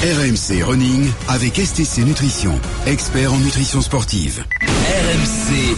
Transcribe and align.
RMC 0.00 0.62
Running 0.62 1.10
avec 1.26 1.56
STC 1.56 2.04
Nutrition, 2.04 2.52
expert 2.86 3.32
en 3.32 3.38
nutrition 3.38 3.80
sportive. 3.82 4.44
RMC 4.62 5.76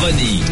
Running. 0.00 0.44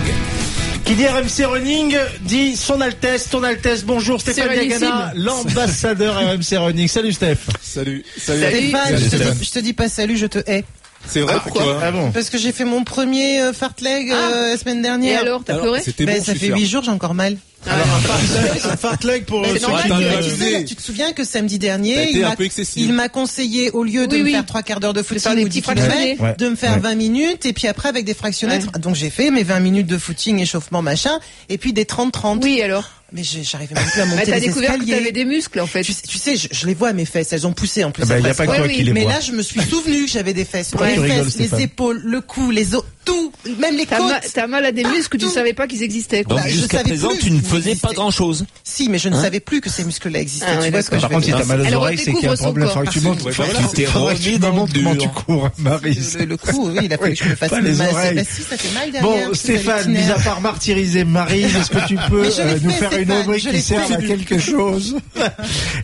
Qui 0.85 0.95
dit 0.97 1.07
RMC 1.07 1.45
Running 1.47 1.97
dit 2.23 2.57
son 2.57 2.81
Altesse, 2.81 3.29
ton 3.29 3.45
Altesse. 3.45 3.85
Bonjour 3.85 4.21
Stéphane 4.21 4.49
Diagana, 4.59 5.13
l'ambassadeur 5.15 6.17
RMC 6.17 6.57
Running. 6.59 6.89
Salut 6.89 7.13
Steph. 7.13 7.47
Salut. 7.63 8.05
Salut. 8.19 8.41
Stéphane, 8.43 8.99
Salut, 8.99 9.05
je, 9.05 9.17
te 9.17 9.45
je 9.45 9.51
te 9.53 9.59
dis 9.61 9.73
pas 9.73 9.89
salut, 9.89 10.17
je 10.17 10.27
te 10.27 10.39
hais. 10.45 10.65
C'est 11.09 11.21
vrai, 11.21 11.35
pourquoi 11.43 11.81
Ah 11.83 11.91
bon 11.93 12.11
Parce 12.13 12.31
que 12.31 12.39
j'ai 12.39 12.53
fait 12.53 12.65
mon 12.65 12.85
premier 12.85 13.41
euh, 13.41 13.53
fartlek 13.53 14.11
euh, 14.11 14.51
la 14.51 14.57
semaine 14.59 14.79
Et 14.79 14.83
dernière. 14.83 15.21
alors, 15.23 15.43
t'as 15.45 15.57
pleuré 15.59 15.81
C'était 15.83 16.05
Ben, 16.05 16.19
bon, 16.19 16.25
ça 16.25 16.33
je 16.33 16.39
suis 16.39 16.47
fait 16.49 16.53
sûr. 16.53 16.57
8 16.57 16.67
jours, 16.67 16.83
j'ai 16.83 16.91
encore 16.91 17.15
mal. 17.15 17.37
Un 17.69 18.77
fartlek 18.77 19.27
pour 19.27 19.41
Mais 19.41 19.49
ceux 19.49 19.59
c'est 19.59 19.63
normal, 19.63 19.83
qui- 19.83 19.89
tu, 19.89 20.05
abusé. 20.29 20.51
sais, 20.59 20.65
tu 20.65 20.77
te 20.77 20.83
souviens 20.83 21.13
que 21.13 21.25
samedi 21.25 21.59
T'as 21.59 21.67
dernier, 21.67 22.03
été 22.11 22.19
il 22.19 22.25
un 22.25 22.29
m'a- 22.31 22.37
peu 22.37 22.45
excessif. 22.45 22.77
il 22.77 22.93
m'a 22.93 23.09
conseillé, 23.09 23.71
au 23.73 23.83
lieu 23.83 24.07
de 24.07 24.15
Oui, 24.15 24.21
me 24.21 24.25
oui. 24.27 24.33
faire 24.33 24.47
trois 24.47 24.63
quarts 24.63 24.79
d'heure 24.81 24.93
de 24.93 25.03
faire 25.03 25.21
footing 25.21 25.37
des 25.37 25.43
ou 25.43 25.47
petits 25.49 25.61
10 25.61 25.63
kilomètres, 25.63 25.87
fractionnés. 25.91 26.17
Ouais. 26.21 26.35
de 26.39 26.49
me 26.49 26.55
faire 26.57 26.73
Ouais. 26.75 26.79
20 26.81 26.95
minutes, 26.95 27.47
et 27.47 27.53
puis 27.53 27.67
après 27.67 27.89
avec 27.89 28.05
des 28.05 28.15
fractionnètres. 28.15 28.71
Donc 28.79 28.95
j'ai 28.95 29.11
fait 29.11 29.31
mes 29.31 29.43
20 29.43 29.59
minutes 29.61 29.87
de 29.89 29.99
footing, 29.99 30.39
échauffement, 30.41 30.83
machin, 30.83 31.19
et 31.49 31.59
puis 31.59 31.73
des 31.73 31.85
30-30. 31.85 32.43
Oui, 32.45 32.63
alors. 32.63 32.85
Mais 33.13 33.23
j'ai- 33.23 33.45
j'arrivais 33.45 33.75
même 33.75 33.85
plus 33.85 34.01
à 34.01 34.05
Bah, 34.05 34.11
monter 34.11 34.25
t'as 34.27 34.35
les 34.39 34.47
découvert 34.49 34.79
que 34.79 34.85
t'avais 34.85 35.13
des 35.13 35.25
muscles, 35.25 35.61
en 35.61 35.67
fait. 35.67 35.83
Tu, 35.83 35.93
sais- 35.93 36.03
tu 36.09 36.19
sais, 36.19 36.37
je, 36.37 36.49
je 36.51 36.67
les 36.67 36.75
vois 36.75 36.93
mes 36.93 37.05
fesses, 37.05 37.33
elles 37.33 37.47
ont 37.47 37.53
poussé 37.53 37.85
en 37.85 37.93
plus. 37.93 38.03
Ah 38.03 38.07
bah, 38.07 38.19
y 38.19 38.27
a 38.29 38.35
pas 38.35 38.47
que 38.47 38.57
toi 38.57 38.67
Ouais, 38.67 38.75
qui 38.75 38.83
les 38.83 38.93
Mais 38.93 39.03
vois. 39.03 39.13
là, 39.13 39.21
je 39.21 39.31
me 39.33 39.43
suis 39.43 39.61
souvenu 39.63 40.07
que 40.07 40.11
j'avais 40.11 40.35
des 40.35 40.45
fesses. 40.45 40.71
Pourquoi 40.71 40.89
les 40.91 40.97
tu 40.97 41.07
fesses, 41.07 41.37
les 41.39 41.63
épaules, 41.63 42.01
le 42.05 42.21
cou, 42.21 42.51
les 42.51 42.75
os, 42.75 42.83
tout, 43.07 43.33
même 43.59 43.77
les 43.77 43.87
T'as 43.87 43.97
côtes. 43.99 44.11
mal, 44.11 44.21
t'as 44.35 44.47
mal 44.47 44.65
à 44.67 44.73
des 44.73 44.85
muscles 44.85 45.17
que 45.17 45.25
tu 45.25 45.31
savais 45.31 45.55
pas 45.55 45.67
qu'ils 45.67 45.83
existaient, 45.83 46.25
quoi. 46.25 46.35
Donc 46.37 46.45
Bah, 46.45 46.51
je 46.51 46.57
jusqu'à 46.57 46.81
présent, 46.83 47.09
plus 47.09 47.19
tu 47.19 47.31
ne 47.31 47.41
faisais 47.41 47.75
pas 47.77 47.93
grand 47.95 48.11
chose. 48.11 48.45
Si, 48.65 48.89
mais 48.91 48.99
je 48.99 49.09
ne 49.09 49.15
savais 49.15 49.41
plus 49.41 49.61
que 49.63 49.71
ces 49.71 49.85
muscles-là 49.85 50.21
existaient. 50.21 50.47
Ah, 50.49 50.57
tu 50.57 50.63
ouais, 50.65 50.71
vois 50.71 50.83
ce 50.83 50.91
que 50.91 50.97
je 50.97 51.01
Par 51.01 51.11
veux 51.11 51.15
contre, 51.17 51.27
si 51.27 51.33
t'as 51.33 51.45
mal 51.45 51.61
aux 51.63 51.73
oreilles, 51.75 51.97
c'est 51.99 52.13
qu'il 52.13 52.25
y 52.25 52.27
a 52.27 52.33
un 52.33 52.37
problème. 52.37 52.69
Faudrait 52.69 52.87
que 52.87 52.91
tu 52.93 53.01
montres, 53.01 53.25
Ouais, 53.27 53.33
faudrait 53.33 53.53
que 53.53 53.69
Tu 53.71 53.77
t'es 53.77 53.85
faudrait 53.87 54.15
que 54.15 54.21
tu 54.21 54.27
remis 54.29 54.37
me 54.37 54.43
dans 54.43 54.49
le 54.51 54.55
montres 54.57 54.73
comment 54.75 54.97
tu 54.97 55.09
cours, 55.09 55.51
Marise. 55.59 56.19
le, 56.19 56.37
cou, 56.37 56.69
oui, 56.75 56.81
il 56.85 56.93
a 56.93 56.99
fallu 56.99 57.15
que 57.15 57.25
je 57.25 57.31
me 57.31 57.37
fasse 57.37 57.51
Pas 57.51 57.61
les 57.61 57.81
oreilles. 57.81 58.15
Bah, 58.17 58.23
si, 58.29 58.43
ça 58.43 58.57
fait 58.57 58.75
mal 58.75 58.91
derrière. 58.91 59.29
Bon, 59.29 59.35
Stéphane, 59.35 59.91
mis 59.91 60.11
à 60.11 60.19
part 60.19 60.41
martyriser 60.41 61.05
Marise, 61.05 61.55
est-ce 61.57 61.71
que 61.71 61.87
tu 61.87 61.97
peux 62.11 62.25
je 62.31 62.41
euh, 62.41 62.59
nous 62.61 62.71
faire 62.71 62.93
une 62.99 63.13
rubrique 63.13 63.45
je 63.45 63.51
qui 63.51 63.63
serve 63.63 63.93
à 63.93 63.97
quelque 63.97 64.39
chose? 64.39 64.97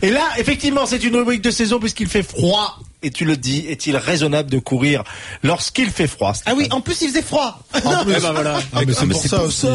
Et 0.01 0.09
là, 0.09 0.23
effectivement, 0.37 0.85
c'est 0.85 1.03
une 1.03 1.15
rubrique 1.15 1.41
de 1.41 1.51
saison 1.51 1.79
puisqu'il 1.79 2.07
fait 2.07 2.23
froid. 2.23 2.79
Et 3.03 3.11
tu 3.11 3.25
le 3.25 3.35
dis, 3.37 3.65
est-il 3.67 3.95
raisonnable 3.97 4.49
de 4.49 4.59
courir 4.59 5.03
lorsqu'il 5.43 5.89
fait 5.89 6.07
froid 6.07 6.33
Ah 6.45 6.53
oui, 6.55 6.67
en 6.71 6.81
plus 6.81 7.01
il 7.01 7.09
faisait 7.09 7.21
froid. 7.21 7.59
En 7.83 8.03
plus, 8.05 8.13
bah 8.21 8.31
voilà. 8.33 8.59
Ah, 8.73 8.81
mais 8.87 8.93
c'est 8.93 9.05
pour 9.07 9.21
ça 9.21 9.43
aussi. 9.43 9.67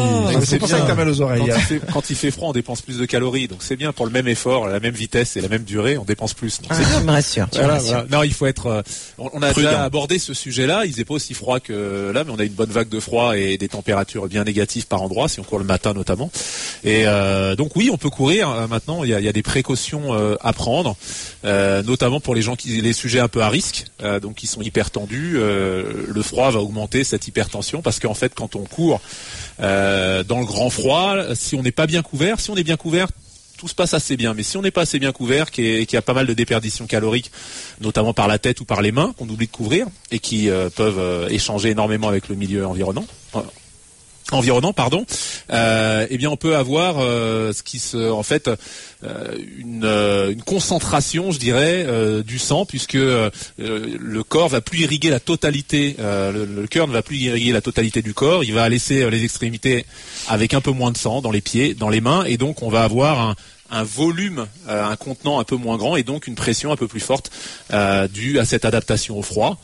C'est 0.43 0.59
pour 0.59 0.67
ça 0.67 0.79
que 0.79 0.87
t'as 0.87 0.95
mal 0.95 1.09
aux 1.09 1.15
Quand 1.15 1.23
oreilles. 1.25 1.43
il, 1.45 1.51
hein. 1.51 1.59
fait, 1.59 1.81
quand 1.93 2.09
il 2.09 2.15
fait 2.15 2.31
froid, 2.31 2.49
on 2.49 2.53
dépense 2.53 2.81
plus 2.81 2.97
de 2.97 3.05
calories, 3.05 3.47
donc 3.47 3.59
c'est 3.61 3.75
bien 3.75 3.91
pour 3.93 4.05
le 4.05 4.11
même 4.11 4.27
effort, 4.27 4.67
la 4.67 4.79
même 4.79 4.93
vitesse 4.95 5.37
et 5.37 5.41
la 5.41 5.47
même 5.47 5.63
durée, 5.63 5.97
on 5.97 6.05
dépense 6.05 6.33
plus. 6.33 6.59
Donc 6.61 6.71
c'est 6.73 6.83
Ah, 6.83 6.99
tu 6.99 7.05
me 7.05 7.11
rassures, 7.11 7.47
tu 7.51 7.57
me 7.59 7.63
Voilà, 7.63 7.73
rassures. 7.79 7.91
voilà. 7.93 8.07
Non, 8.09 8.23
il 8.23 8.33
faut 8.33 8.45
être. 8.47 8.65
euh, 8.67 8.81
on 9.17 9.29
on 9.33 9.41
a 9.43 9.51
Prudent. 9.51 9.69
déjà 9.69 9.83
abordé 9.83 10.17
ce 10.19 10.33
sujet-là. 10.33 10.85
Il 10.85 10.91
faisait 10.91 11.05
pas 11.05 11.13
aussi 11.13 11.33
froid 11.33 11.59
que 11.59 12.11
là, 12.13 12.23
mais 12.23 12.31
on 12.35 12.39
a 12.39 12.43
une 12.43 12.53
bonne 12.53 12.71
vague 12.71 12.89
de 12.89 12.99
froid 12.99 13.37
et 13.37 13.57
des 13.57 13.67
températures 13.67 14.27
bien 14.27 14.43
négatives 14.43 14.87
par 14.87 15.01
endroit, 15.03 15.29
si 15.29 15.39
on 15.39 15.43
court 15.43 15.59
le 15.59 15.65
matin 15.65 15.93
notamment. 15.93 16.31
Et 16.83 17.03
euh, 17.05 17.55
donc 17.55 17.75
oui, 17.75 17.89
on 17.93 17.97
peut 17.97 18.09
courir. 18.09 18.49
euh, 18.49 18.67
maintenant, 18.67 19.03
il 19.03 19.11
y 19.11 19.13
a, 19.13 19.19
il 19.19 19.25
y 19.25 19.29
a 19.29 19.33
des 19.33 19.43
précautions 19.43 20.13
euh, 20.13 20.35
à 20.41 20.53
prendre, 20.53 20.95
euh, 21.45 21.83
notamment 21.83 22.19
pour 22.19 22.33
les 22.35 22.41
gens 22.41 22.55
qui, 22.55 22.81
les 22.81 22.93
sujets 22.93 23.18
un 23.19 23.27
peu 23.27 23.41
à 23.41 23.49
risque, 23.49 23.85
euh, 24.01 24.19
donc 24.19 24.35
qui 24.35 24.47
sont 24.47 24.61
hyper 24.61 24.91
tendus. 24.91 25.33
euh, 25.35 26.05
le 26.07 26.21
froid 26.21 26.51
va 26.51 26.59
augmenter 26.59 27.03
cette 27.03 27.27
hypertension 27.27 27.81
parce 27.81 27.99
qu'en 27.99 28.13
fait, 28.13 28.33
quand 28.33 28.55
on 28.55 28.63
court 28.63 29.01
euh, 29.61 30.23
dans 30.23 30.39
le 30.39 30.45
grand 30.45 30.69
froid, 30.69 31.15
si 31.35 31.55
on 31.55 31.63
n'est 31.63 31.71
pas 31.71 31.87
bien 31.87 32.01
couvert, 32.01 32.39
si 32.39 32.49
on 32.49 32.55
est 32.55 32.63
bien 32.63 32.77
couvert 32.77 33.07
tout 33.57 33.67
se 33.67 33.75
passe 33.75 33.93
assez 33.93 34.15
bien. 34.15 34.33
Mais 34.33 34.43
si 34.43 34.55
on 34.55 34.61
n'est 34.61 34.71
pas 34.71 34.83
assez 34.83 34.99
bien 34.99 35.11
couvert, 35.11 35.51
qu'il 35.51 35.85
y 35.91 35.95
a 35.97 36.01
pas 36.01 36.13
mal 36.13 36.25
de 36.25 36.31
déperditions 36.31 36.87
caloriques, 36.87 37.29
notamment 37.81 38.13
par 38.13 38.29
la 38.29 38.39
tête 38.39 38.61
ou 38.61 38.63
par 38.63 38.81
les 38.81 38.93
mains, 38.93 39.13
qu'on 39.17 39.27
oublie 39.27 39.47
de 39.47 39.51
couvrir, 39.51 39.85
et 40.11 40.19
qui 40.19 40.49
peuvent 40.77 41.29
échanger 41.29 41.71
énormément 41.71 42.07
avec 42.07 42.29
le 42.29 42.35
milieu 42.35 42.65
environnant. 42.65 43.05
Environnant 44.33 44.73
pardon 44.73 45.05
euh, 45.51 46.07
eh 46.09 46.17
bien 46.17 46.29
on 46.29 46.37
peut 46.37 46.55
avoir 46.55 46.95
euh, 46.99 47.53
ce 47.53 47.63
qui 47.63 47.79
se 47.79 48.09
en 48.09 48.23
fait 48.23 48.49
euh, 49.03 49.37
une, 49.57 49.83
euh, 49.83 50.31
une 50.31 50.41
concentration 50.41 51.31
je 51.31 51.39
dirais 51.39 51.85
du 52.23 52.39
sang 52.39 52.65
puisque 52.65 52.93
le 52.93 54.23
corps 54.27 54.49
va 54.49 54.61
plus 54.61 54.79
irriguer 54.79 55.09
la 55.09 55.19
totalité 55.19 55.95
le, 55.99 56.45
le 56.45 56.67
cœur 56.67 56.87
ne 56.87 56.93
va 56.93 57.01
plus 57.01 57.17
irriguer 57.17 57.51
la 57.51 57.61
totalité 57.61 58.01
du 58.01 58.13
corps 58.13 58.43
il 58.43 58.53
va 58.53 58.67
laisser 58.69 59.09
les 59.09 59.23
extrémités 59.23 59.85
avec 60.27 60.53
un 60.53 60.61
peu 60.61 60.71
moins 60.71 60.91
de 60.91 60.97
sang 60.97 61.21
dans 61.21 61.31
les 61.31 61.41
pieds 61.41 61.73
dans 61.73 61.89
les 61.89 62.01
mains 62.01 62.23
et 62.25 62.37
donc 62.37 62.61
on 62.61 62.69
va 62.69 62.83
avoir 62.83 63.35
un 63.71 63.83
volume, 63.83 64.47
un 64.67 64.95
contenant 64.95 65.39
un 65.39 65.43
peu 65.43 65.55
moins 65.55 65.77
grand 65.77 65.95
et 65.95 66.01
donc 66.01 66.25
une 66.25 66.33
pression 66.33 66.71
un 66.71 66.75
peu 66.75 66.87
plus 66.87 66.99
forte 66.99 67.31
due 68.11 68.39
à 68.39 68.45
cette 68.45 68.65
adaptation 68.65 69.17
au 69.17 69.21
froid. 69.21 69.59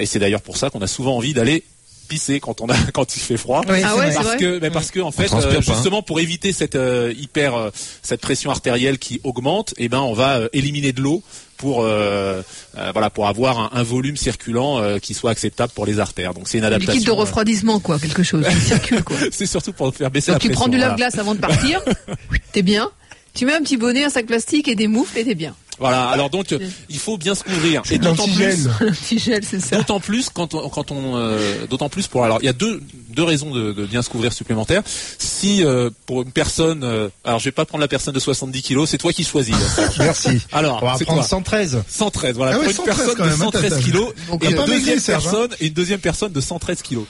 Et 0.00 0.06
c'est 0.06 0.18
d'ailleurs 0.18 0.42
pour 0.42 0.56
ça 0.56 0.68
qu'on 0.70 0.82
a 0.82 0.88
souvent 0.88 1.16
envie 1.16 1.32
d'aller 1.32 1.62
pisser 2.10 2.40
quand 2.40 2.60
on 2.60 2.66
a 2.68 2.74
quand 2.92 3.16
il 3.16 3.20
fait 3.20 3.36
froid. 3.38 3.62
Oui, 3.68 3.80
Ah 3.84 3.96
ouais, 3.96 4.12
Parce 4.12 4.36
que, 4.36 4.58
mais 4.60 4.70
parce 4.70 4.90
que 4.90 5.00
en 5.00 5.12
fait, 5.12 5.32
euh, 5.32 5.56
hein. 5.56 5.60
justement 5.62 6.02
pour 6.02 6.20
éviter 6.20 6.52
cette 6.52 6.74
euh, 6.74 7.14
hyper, 7.16 7.54
euh, 7.54 7.70
cette 8.02 8.20
pression 8.20 8.50
artérielle 8.50 8.98
qui 8.98 9.20
augmente, 9.24 9.72
eh 9.78 9.88
ben 9.88 10.00
on 10.00 10.12
va 10.12 10.38
euh, 10.40 10.48
éliminer 10.52 10.92
de 10.92 11.00
l'eau 11.00 11.22
pour 11.56 11.82
euh, 11.84 12.42
euh, 12.76 12.90
voilà 12.92 13.08
pour 13.10 13.28
avoir 13.28 13.58
un, 13.60 13.70
un 13.72 13.82
volume 13.82 14.16
circulant 14.16 14.78
euh, 14.80 14.98
qui 14.98 15.14
soit 15.14 15.30
acceptable 15.30 15.72
pour 15.74 15.86
les 15.86 15.98
artères. 16.00 16.34
Donc 16.34 16.48
c'est 16.48 16.58
une 16.58 16.64
Un 16.64 16.68
adaptation. 16.68 16.92
liquide 16.94 17.06
de 17.06 17.12
refroidissement, 17.12 17.80
quoi, 17.80 17.98
quelque 17.98 18.22
chose. 18.22 18.46
qui 18.48 18.60
circule, 18.60 19.02
quoi. 19.04 19.16
c'est 19.30 19.46
surtout 19.46 19.72
pour 19.72 19.94
faire 19.94 20.10
baisser 20.10 20.32
Donc 20.32 20.42
la 20.42 20.48
tu 20.48 20.52
prends 20.52 20.64
pression. 20.64 20.70
du 20.72 20.76
voilà. 20.78 20.88
lave-glace 20.88 21.18
avant 21.18 21.34
de 21.34 21.40
partir. 21.40 21.80
T'es 22.52 22.62
bien. 22.62 22.90
Tu 23.34 23.46
mets 23.46 23.54
un 23.54 23.60
petit 23.62 23.76
bonnet, 23.76 24.02
un 24.04 24.10
sac 24.10 24.26
plastique 24.26 24.66
et 24.68 24.74
des 24.74 24.88
moufles 24.88 25.16
et 25.18 25.24
t'es 25.24 25.36
bien. 25.36 25.54
Voilà. 25.80 26.08
Alors 26.10 26.30
donc 26.30 26.54
il 26.88 26.98
faut 26.98 27.16
bien 27.18 27.34
se 27.34 27.42
couvrir. 27.42 27.82
Et 27.90 27.98
d'autant 27.98 28.28
plus, 28.28 28.68
c'est 29.02 29.60
ça. 29.60 29.76
D'autant 29.76 29.98
plus 29.98 30.28
quand 30.30 30.54
on, 30.54 30.68
quand 30.68 30.90
on 30.92 31.16
euh, 31.16 31.66
d'autant 31.66 31.88
plus 31.88 32.06
pour 32.06 32.24
alors 32.24 32.38
il 32.42 32.44
y 32.46 32.48
a 32.48 32.52
deux 32.52 32.80
deux 33.08 33.24
raisons 33.24 33.50
de, 33.52 33.72
de 33.72 33.86
bien 33.86 34.02
se 34.02 34.08
couvrir 34.10 34.32
supplémentaires. 34.32 34.82
Si 35.18 35.64
euh, 35.64 35.90
pour 36.06 36.22
une 36.22 36.30
personne 36.32 36.84
euh, 36.84 37.08
alors 37.24 37.38
je 37.40 37.46
vais 37.46 37.50
pas 37.52 37.64
prendre 37.64 37.80
la 37.82 37.88
personne 37.88 38.14
de 38.14 38.20
70 38.20 38.62
kilos, 38.62 38.88
c'est 38.90 38.98
toi 38.98 39.12
qui 39.12 39.24
choisis. 39.24 39.54
hein. 39.54 39.88
Merci. 39.98 40.40
Alors 40.52 40.80
On 40.82 40.86
va 40.86 40.96
c'est 40.98 41.04
prendre 41.04 41.20
toi. 41.20 41.28
113. 41.28 41.82
113 41.88 42.36
voilà 42.36 42.52
Ah 42.54 42.58
ouais, 42.58 42.72
pour 42.72 42.86
une 42.86 42.92
113 42.92 42.96
personne 42.96 43.16
de 43.16 43.22
même, 43.30 43.32
hein, 43.40 43.44
113 43.44 43.70
t'as- 43.70 43.80
kilos 43.82 44.14
Donc, 44.28 44.44
et 44.44 44.48
une 44.50 44.56
deuxième 44.56 44.76
maigri, 44.76 44.92
hein. 44.92 45.02
personne 45.06 45.48
et 45.60 45.66
une 45.66 45.72
deuxième 45.72 46.00
personne 46.00 46.32
de 46.32 46.40
113 46.40 46.82
kilos. 46.82 47.04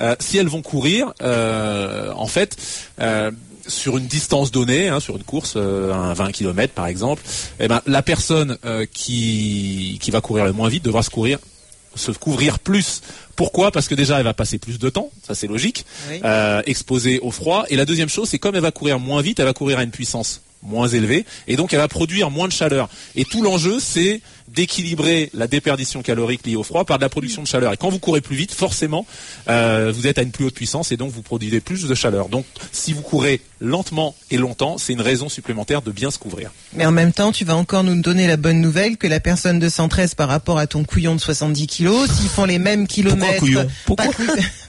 Euh, 0.00 0.16
si 0.18 0.36
elles 0.38 0.48
vont 0.48 0.62
courir 0.62 1.12
euh, 1.22 2.10
en 2.16 2.26
fait 2.26 2.56
euh, 3.00 3.30
sur 3.68 3.98
une 3.98 4.06
distance 4.06 4.50
donnée, 4.50 4.88
hein, 4.88 5.00
sur 5.00 5.16
une 5.16 5.22
course, 5.24 5.54
euh, 5.56 5.92
un 5.92 6.12
20 6.14 6.32
km 6.32 6.72
par 6.72 6.86
exemple, 6.86 7.22
eh 7.60 7.68
ben 7.68 7.80
la 7.86 8.02
personne 8.02 8.58
euh, 8.64 8.86
qui 8.92 9.98
qui 10.00 10.10
va 10.10 10.20
courir 10.20 10.44
le 10.44 10.52
moins 10.52 10.68
vite 10.68 10.84
devra 10.84 11.02
se 11.02 11.10
courir 11.10 11.38
se 11.94 12.10
couvrir 12.12 12.58
plus. 12.58 13.00
Pourquoi? 13.36 13.70
Parce 13.72 13.88
que 13.88 13.94
déjà 13.94 14.18
elle 14.18 14.24
va 14.24 14.34
passer 14.34 14.58
plus 14.58 14.78
de 14.78 14.90
temps, 14.90 15.10
ça 15.26 15.34
c'est 15.34 15.46
logique, 15.46 15.86
Oui. 16.10 16.20
euh, 16.24 16.60
exposée 16.66 17.20
au 17.20 17.30
froid. 17.30 17.64
Et 17.70 17.76
la 17.76 17.86
deuxième 17.86 18.10
chose, 18.10 18.28
c'est 18.28 18.38
comme 18.38 18.54
elle 18.54 18.60
va 18.60 18.70
courir 18.70 18.98
moins 18.98 19.22
vite, 19.22 19.38
elle 19.40 19.46
va 19.46 19.54
courir 19.54 19.78
à 19.78 19.82
une 19.82 19.90
puissance 19.90 20.42
moins 20.62 20.88
élevée, 20.88 21.24
et 21.48 21.56
donc 21.56 21.72
elle 21.72 21.78
va 21.78 21.88
produire 21.88 22.30
moins 22.30 22.48
de 22.48 22.52
chaleur. 22.52 22.88
Et 23.14 23.24
tout 23.24 23.40
l'enjeu, 23.42 23.78
c'est 23.80 24.20
d'équilibrer 24.48 25.30
la 25.34 25.46
déperdition 25.46 26.02
calorique 26.02 26.46
liée 26.46 26.56
au 26.56 26.62
froid 26.62 26.84
par 26.84 26.98
de 26.98 27.02
la 27.02 27.08
production 27.08 27.42
de 27.42 27.46
chaleur. 27.46 27.72
Et 27.72 27.76
quand 27.76 27.88
vous 27.90 27.98
courez 27.98 28.20
plus 28.20 28.36
vite, 28.36 28.52
forcément, 28.52 29.06
euh, 29.48 29.92
vous 29.94 30.06
êtes 30.06 30.18
à 30.18 30.22
une 30.22 30.30
plus 30.30 30.44
haute 30.44 30.54
puissance 30.54 30.92
et 30.92 30.96
donc 30.96 31.10
vous 31.12 31.22
produisez 31.22 31.60
plus 31.60 31.84
de 31.84 31.94
chaleur. 31.94 32.28
Donc, 32.28 32.44
si 32.72 32.92
vous 32.92 33.02
courez 33.02 33.40
lentement 33.60 34.14
et 34.30 34.36
longtemps, 34.36 34.76
c'est 34.78 34.92
une 34.92 35.00
raison 35.00 35.28
supplémentaire 35.28 35.82
de 35.82 35.90
bien 35.90 36.10
se 36.10 36.18
couvrir. 36.18 36.50
Mais 36.74 36.84
en 36.86 36.90
même 36.92 37.12
temps, 37.12 37.32
tu 37.32 37.44
vas 37.44 37.56
encore 37.56 37.84
nous 37.84 38.00
donner 38.00 38.26
la 38.26 38.36
bonne 38.36 38.60
nouvelle 38.60 38.96
que 38.96 39.06
la 39.06 39.20
personne 39.20 39.58
de 39.58 39.68
113 39.68 40.14
par 40.14 40.28
rapport 40.28 40.58
à 40.58 40.66
ton 40.66 40.84
couillon 40.84 41.14
de 41.14 41.20
70 41.20 41.66
kilos, 41.66 42.10
s'ils 42.10 42.28
font 42.28 42.44
les 42.44 42.58
mêmes 42.58 42.86
kilomètres. 42.86 43.38
couillon 43.40 43.66
Pourquoi 43.86 44.06
pas 44.06 44.12
cou- 44.12 44.22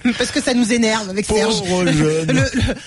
Parce 0.17 0.31
que 0.31 0.41
ça 0.41 0.53
nous 0.53 0.71
énerve 0.71 1.09
avec 1.09 1.25
Serge. 1.25 1.59
Pauvre 1.59 1.83
Le, 1.87 1.91
jeune. 1.91 2.31
le, 2.31 2.43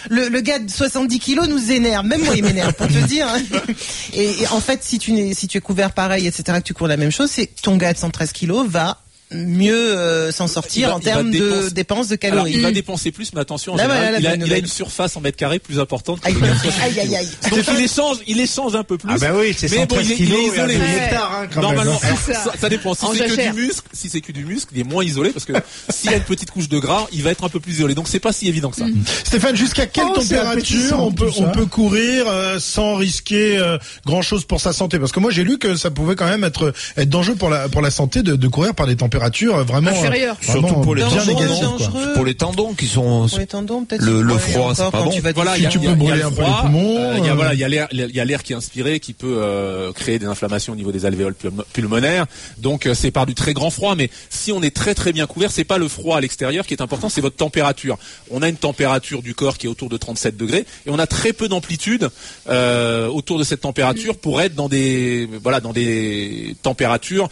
le, 0.09 0.29
le 0.29 0.41
gars 0.41 0.59
de 0.59 0.71
70 0.71 1.19
kilos 1.19 1.49
nous 1.49 1.71
énerve. 1.71 2.07
Même 2.07 2.25
moi, 2.25 2.35
il 2.35 2.43
m'énerve, 2.45 2.73
pour 2.75 2.89
te 2.89 2.99
dire. 3.07 3.27
Et, 4.15 4.43
et 4.43 4.47
en 4.49 4.61
fait, 4.61 4.83
si 4.83 4.99
tu, 4.99 5.13
si 5.35 5.47
tu 5.47 5.59
es 5.59 5.61
couvert 5.61 5.93
pareil, 5.93 6.27
etc., 6.27 6.59
que 6.59 6.65
tu 6.65 6.75
cours 6.81 6.89
la 6.89 6.97
même 6.97 7.13
chose, 7.13 7.31
c'est 7.31 7.47
ton 7.61 7.77
gars 7.77 7.93
de 7.93 7.99
113 7.99 8.33
kilos 8.33 8.67
va 8.67 9.03
mieux 9.33 9.75
euh, 9.97 10.33
s'en 10.33 10.47
sortir 10.49 10.89
va- 10.89 10.97
en 10.97 11.01
termes 11.01 11.31
de 11.31 11.69
dépenses 11.71 12.09
de 12.09 12.19
Alors, 12.23 12.45
calories. 12.45 12.53
il 12.55 12.63
va 12.63 12.73
dépenser 12.73 13.13
plus, 13.13 13.33
mais 13.33 13.41
attention, 13.41 13.75
en 13.75 13.77
Là, 13.77 13.85
général, 13.85 14.01
voilà 14.03 14.13
la 14.13 14.19
il, 14.37 14.53
a, 14.53 14.57
il 14.59 14.61
une 14.65 14.67
surface 14.67 15.17
en 15.17 15.21
mètre 15.21 15.37
carré 15.37 15.59
plus 15.59 15.79
importante. 15.79 16.21
que 16.21 16.27
Aïe, 16.29 16.35
le 16.35 16.41
gars 16.41 16.49
de 16.55 16.59
70. 16.59 16.83
aïe, 16.83 17.01
aïe, 17.01 17.17
aïe. 17.17 17.29
Donc 17.51 17.65
il 17.79 17.85
échange, 17.85 18.17
il 18.27 18.41
échange 18.41 18.75
un 18.75 18.83
peu 18.83 18.99
plus. 18.99 19.11
Ah 19.13 19.19
bah 19.19 19.29
oui, 19.35 19.55
c'est 19.57 19.71
Mais 19.71 19.77
bon, 19.87 19.97
113 19.97 20.07
il 20.07 20.13
est- 20.13 20.17
il 20.19 20.53
isolé. 20.53 20.77
Ouais. 20.77 21.11
hein, 21.15 21.47
quand 21.55 21.61
Normalement, 21.61 21.99
même. 22.03 22.15
C'est 22.27 22.33
ça. 22.35 22.45
ça. 22.45 22.53
ça 22.61 22.69
dépend. 22.69 22.95
Si 22.95 23.07
c'est 23.17 23.27
que 23.27 23.51
du 23.53 23.61
muscle, 23.61 23.87
si 23.93 24.09
c'est 24.09 24.21
que 24.21 24.33
du 24.33 24.45
muscle, 24.45 24.73
il 24.75 24.81
est 24.81 24.85
moins 24.85 25.05
isolé 25.05 25.31
parce 25.31 25.45
que 25.45 25.53
s'il 25.91 26.11
y 26.11 26.15
a 26.15 26.17
une 26.17 26.23
petite 26.25 26.51
couche 26.51 26.69
de 26.69 26.79
gras, 26.79 27.07
il 27.13 27.23
va 27.23 27.31
être 27.31 27.45
un 27.45 27.49
peu 27.49 27.61
plus 27.61 27.75
isolé. 27.75 27.95
Donc 27.95 28.09
c'est 28.09 28.19
pas 28.21 28.33
si 28.33 28.49
évident 28.49 28.71
que 28.71 28.77
ça. 28.79 28.87
Stéphane, 29.25 29.55
jusqu'à 29.55 29.87
quelle 29.87 30.07
Oh, 30.11 30.15
température 30.15 30.99
on 31.01 31.13
peut 31.13 31.31
on 31.37 31.51
peut 31.53 31.67
courir 31.67 32.25
euh, 32.27 32.59
sans 32.59 32.97
risquer 32.97 33.59
euh, 33.59 33.79
grand 34.07 34.23
chose 34.23 34.45
pour 34.45 34.61
sa 34.61 34.73
santé? 34.73 34.99
Parce 34.99 35.13
que 35.13 35.21
moi 35.21 35.31
j'ai 35.31 35.45
lu 35.45 35.59
que 35.59 35.77
ça 35.77 35.91
pouvait 35.91 36.17
quand 36.17 36.27
même 36.29 36.43
être 36.45 36.73
être 36.97 37.09
dangereux 37.09 37.37
pour 37.37 37.49
la 37.51 37.69
pour 37.69 37.81
la 37.81 37.91
santé 37.93 38.23
de, 38.25 38.35
de 38.35 38.49
courir 38.49 38.75
par 38.75 38.87
des 38.89 38.97
températures 38.97 39.20
température 39.21 39.65
vraiment 39.65 39.91
Inférieure. 39.91 40.37
euh, 40.43 40.47
vraiment 40.53 40.69
Surtout 40.69 40.81
pour 40.83 40.95
les 40.95 41.05
bien 41.05 41.25
négative. 41.25 41.91
Pour 42.15 42.25
les 42.25 42.35
tendons 42.35 42.75
qui 42.75 42.87
sont. 42.87 43.27
Pour 43.29 43.39
les 43.39 43.47
tendons, 43.47 43.85
peut-être. 43.85 44.03
Le- 44.03 44.23
le 44.23 44.39
froid, 44.39 44.75
c'est 44.75 44.91
pas 44.91 45.03
bon. 45.03 45.11
tu 45.11 45.21
vas 45.21 45.33
Voilà, 45.33 45.55
Si 45.55 45.61
il 45.61 45.65
y 45.65 45.67
a- 45.67 45.71
tu 45.71 45.79
il 45.79 45.85
y 45.85 45.87
a- 45.89 45.91
peux 45.95 45.97
il 46.01 46.05
y 46.05 46.11
a 46.11 46.15
brûler 46.17 46.23
le 46.23 46.27
un 46.27 46.31
peu 46.33 46.41
les 46.43 46.47
froid, 46.49 46.61
poumons, 46.63 46.97
euh, 46.99 47.15
Il 47.19 47.25
y 47.25 47.29
a 47.29 47.33
euh. 47.33 47.35
voilà, 47.35 47.55
il 47.55 47.61
y 47.61 47.65
a 47.65 47.69
l'air, 47.69 47.89
il 47.93 47.99
y 48.15 48.21
a 48.21 48.25
l'air 48.25 48.43
qui 48.43 48.53
est 48.53 48.57
inspiré, 48.57 49.01
qui 49.01 49.13
peut 49.13 49.37
euh, 49.39 49.93
créer 49.93 50.19
des 50.19 50.27
inflammations 50.27 50.73
au 50.73 50.77
niveau 50.77 50.93
des 50.93 51.07
alvéoles 51.07 51.35
pulmo- 51.35 51.65
pulmonaires. 51.73 52.27
Donc 52.59 52.87
euh, 52.87 52.95
c'est 52.95 53.11
par 53.11 53.27
du 53.27 53.35
très 53.35 53.53
grand 53.55 53.71
froid, 53.71 53.95
mais 53.95 54.11
si 54.31 54.53
on 54.53 54.63
est 54.63 54.75
très 54.75 54.95
très 54.95 55.13
bien 55.13 55.27
couvert, 55.27 55.51
c'est 55.51 55.65
pas 55.65 55.79
le 55.79 55.89
froid 55.89 56.17
à 56.17 56.21
l'extérieur 56.21 56.67
qui 56.67 56.75
est 56.75 56.83
important, 56.83 57.09
c'est 57.09 57.21
votre 57.21 57.37
température. 57.37 57.99
On 58.31 58.43
a 58.43 58.49
une 58.49 58.57
température 58.57 59.23
du 59.23 59.35
corps 59.35 59.57
qui 59.59 59.67
est 59.67 59.71
autour 59.71 59.89
de 59.89 59.97
37 59.97 60.37
degrés 60.37 60.67
et 60.87 60.91
on 60.91 60.99
a 60.99 61.07
très 61.07 61.33
peu 61.33 61.49
d'amplitude 61.49 62.09
euh, 62.49 63.07
autour 63.09 63.39
de 63.39 63.45
cette 63.45 63.61
température 63.61 64.17
pour 64.17 64.41
être 64.41 64.55
dans 64.55 64.69
des 64.69 65.29
voilà 65.43 65.61
dans 65.61 65.73
des 65.73 66.57
températures 66.63 67.29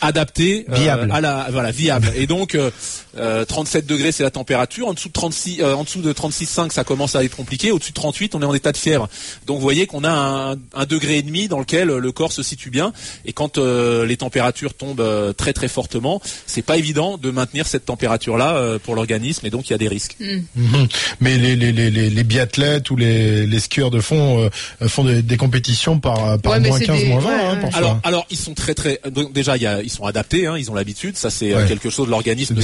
adaptées 0.00 0.66
euh, 0.70 0.74
Viables. 0.76 1.10
à 1.12 1.20
la 1.20 1.48
voilà 1.50 1.70
viable. 1.70 2.12
Et 2.16 2.26
donc 2.26 2.54
euh, 2.54 2.70
euh, 3.18 3.44
37 3.44 3.86
degrés 3.86 4.12
c'est 4.12 4.22
la 4.22 4.30
température. 4.30 4.88
En 4.88 4.94
dessous 4.94 5.08
de 5.08 5.12
36 5.12 5.60
euh, 5.60 5.74
en 5.74 5.84
dessous 5.84 6.00
de 6.00 6.12
36,5 6.12 6.70
ça 6.72 6.84
commence 6.84 7.16
à 7.16 7.24
être 7.24 7.36
compliqué. 7.36 7.70
Au-dessus 7.72 7.90
de 7.92 7.94
38 7.94 8.34
on 8.34 8.42
est 8.42 8.44
en 8.44 8.54
état 8.54 8.72
de 8.72 8.76
fièvre. 8.76 9.08
Donc 9.46 9.56
vous 9.56 9.62
voyez 9.62 9.86
qu'on 9.86 10.04
a 10.04 10.10
un, 10.10 10.52
un 10.74 10.86
degré 10.86 11.18
et 11.18 11.22
demi 11.22 11.48
dans 11.48 11.58
lequel 11.58 11.90
euh, 11.90 11.98
le 11.98 12.12
corps 12.12 12.32
se 12.32 12.42
situe 12.42 12.70
bien. 12.70 12.92
Et 13.24 13.32
quand 13.32 13.58
euh, 13.58 14.06
les 14.06 14.16
températures 14.16 14.74
tombent 14.74 15.00
euh, 15.00 15.32
très 15.32 15.52
très 15.52 15.68
fortement 15.68 16.20
c'est 16.46 16.62
pas 16.62 16.76
évident 16.76 17.18
de 17.18 17.30
maintenir 17.30 17.66
cette 17.66 17.84
température 17.86 18.36
là 18.36 18.78
pour 18.84 18.94
l'organisme. 18.94 19.46
Et 19.46 19.50
donc 19.50 19.68
il 19.68 19.72
y 19.72 19.74
a 19.74 19.78
des 19.78 19.88
risques. 19.88 20.16
Mhm. 20.20 20.88
Mais 21.20 21.36
les, 21.38 21.56
les, 21.56 21.72
les, 21.72 21.90
les, 21.90 22.10
les 22.10 22.24
biathlètes 22.24 22.90
ou 22.90 22.96
les, 22.96 23.46
les 23.46 23.60
skieurs 23.60 23.90
de 23.90 24.00
fond 24.00 24.48
euh, 24.80 24.88
font 24.88 25.04
des, 25.04 25.22
des 25.22 25.36
compétitions 25.36 25.98
par, 25.98 26.38
par 26.40 26.52
Ouais, 26.52 26.60
moins 26.60 26.78
c'est 26.78 26.86
15, 26.86 26.98
des- 27.00 27.06
moins 27.06 27.20
20 27.20 27.28
ouais, 27.28 27.34
hein, 27.44 27.60
ouais. 27.62 27.70
Alors, 27.74 28.00
alors 28.04 28.26
ils 28.30 28.36
sont 28.36 28.54
très 28.54 28.74
très 28.74 29.00
donc, 29.10 29.32
déjà 29.32 29.56
il 29.56 29.62
y 29.62 29.66
a, 29.66 29.82
ils 29.90 29.96
sont 29.96 30.04
adaptés, 30.04 30.46
hein, 30.46 30.56
ils 30.56 30.70
ont 30.70 30.74
l'habitude, 30.74 31.16
ça 31.16 31.30
c'est 31.30 31.52
euh, 31.52 31.58
Ouais. 31.62 31.68
quelque 31.68 31.90
chose. 31.90 32.08
L'organisme 32.08 32.54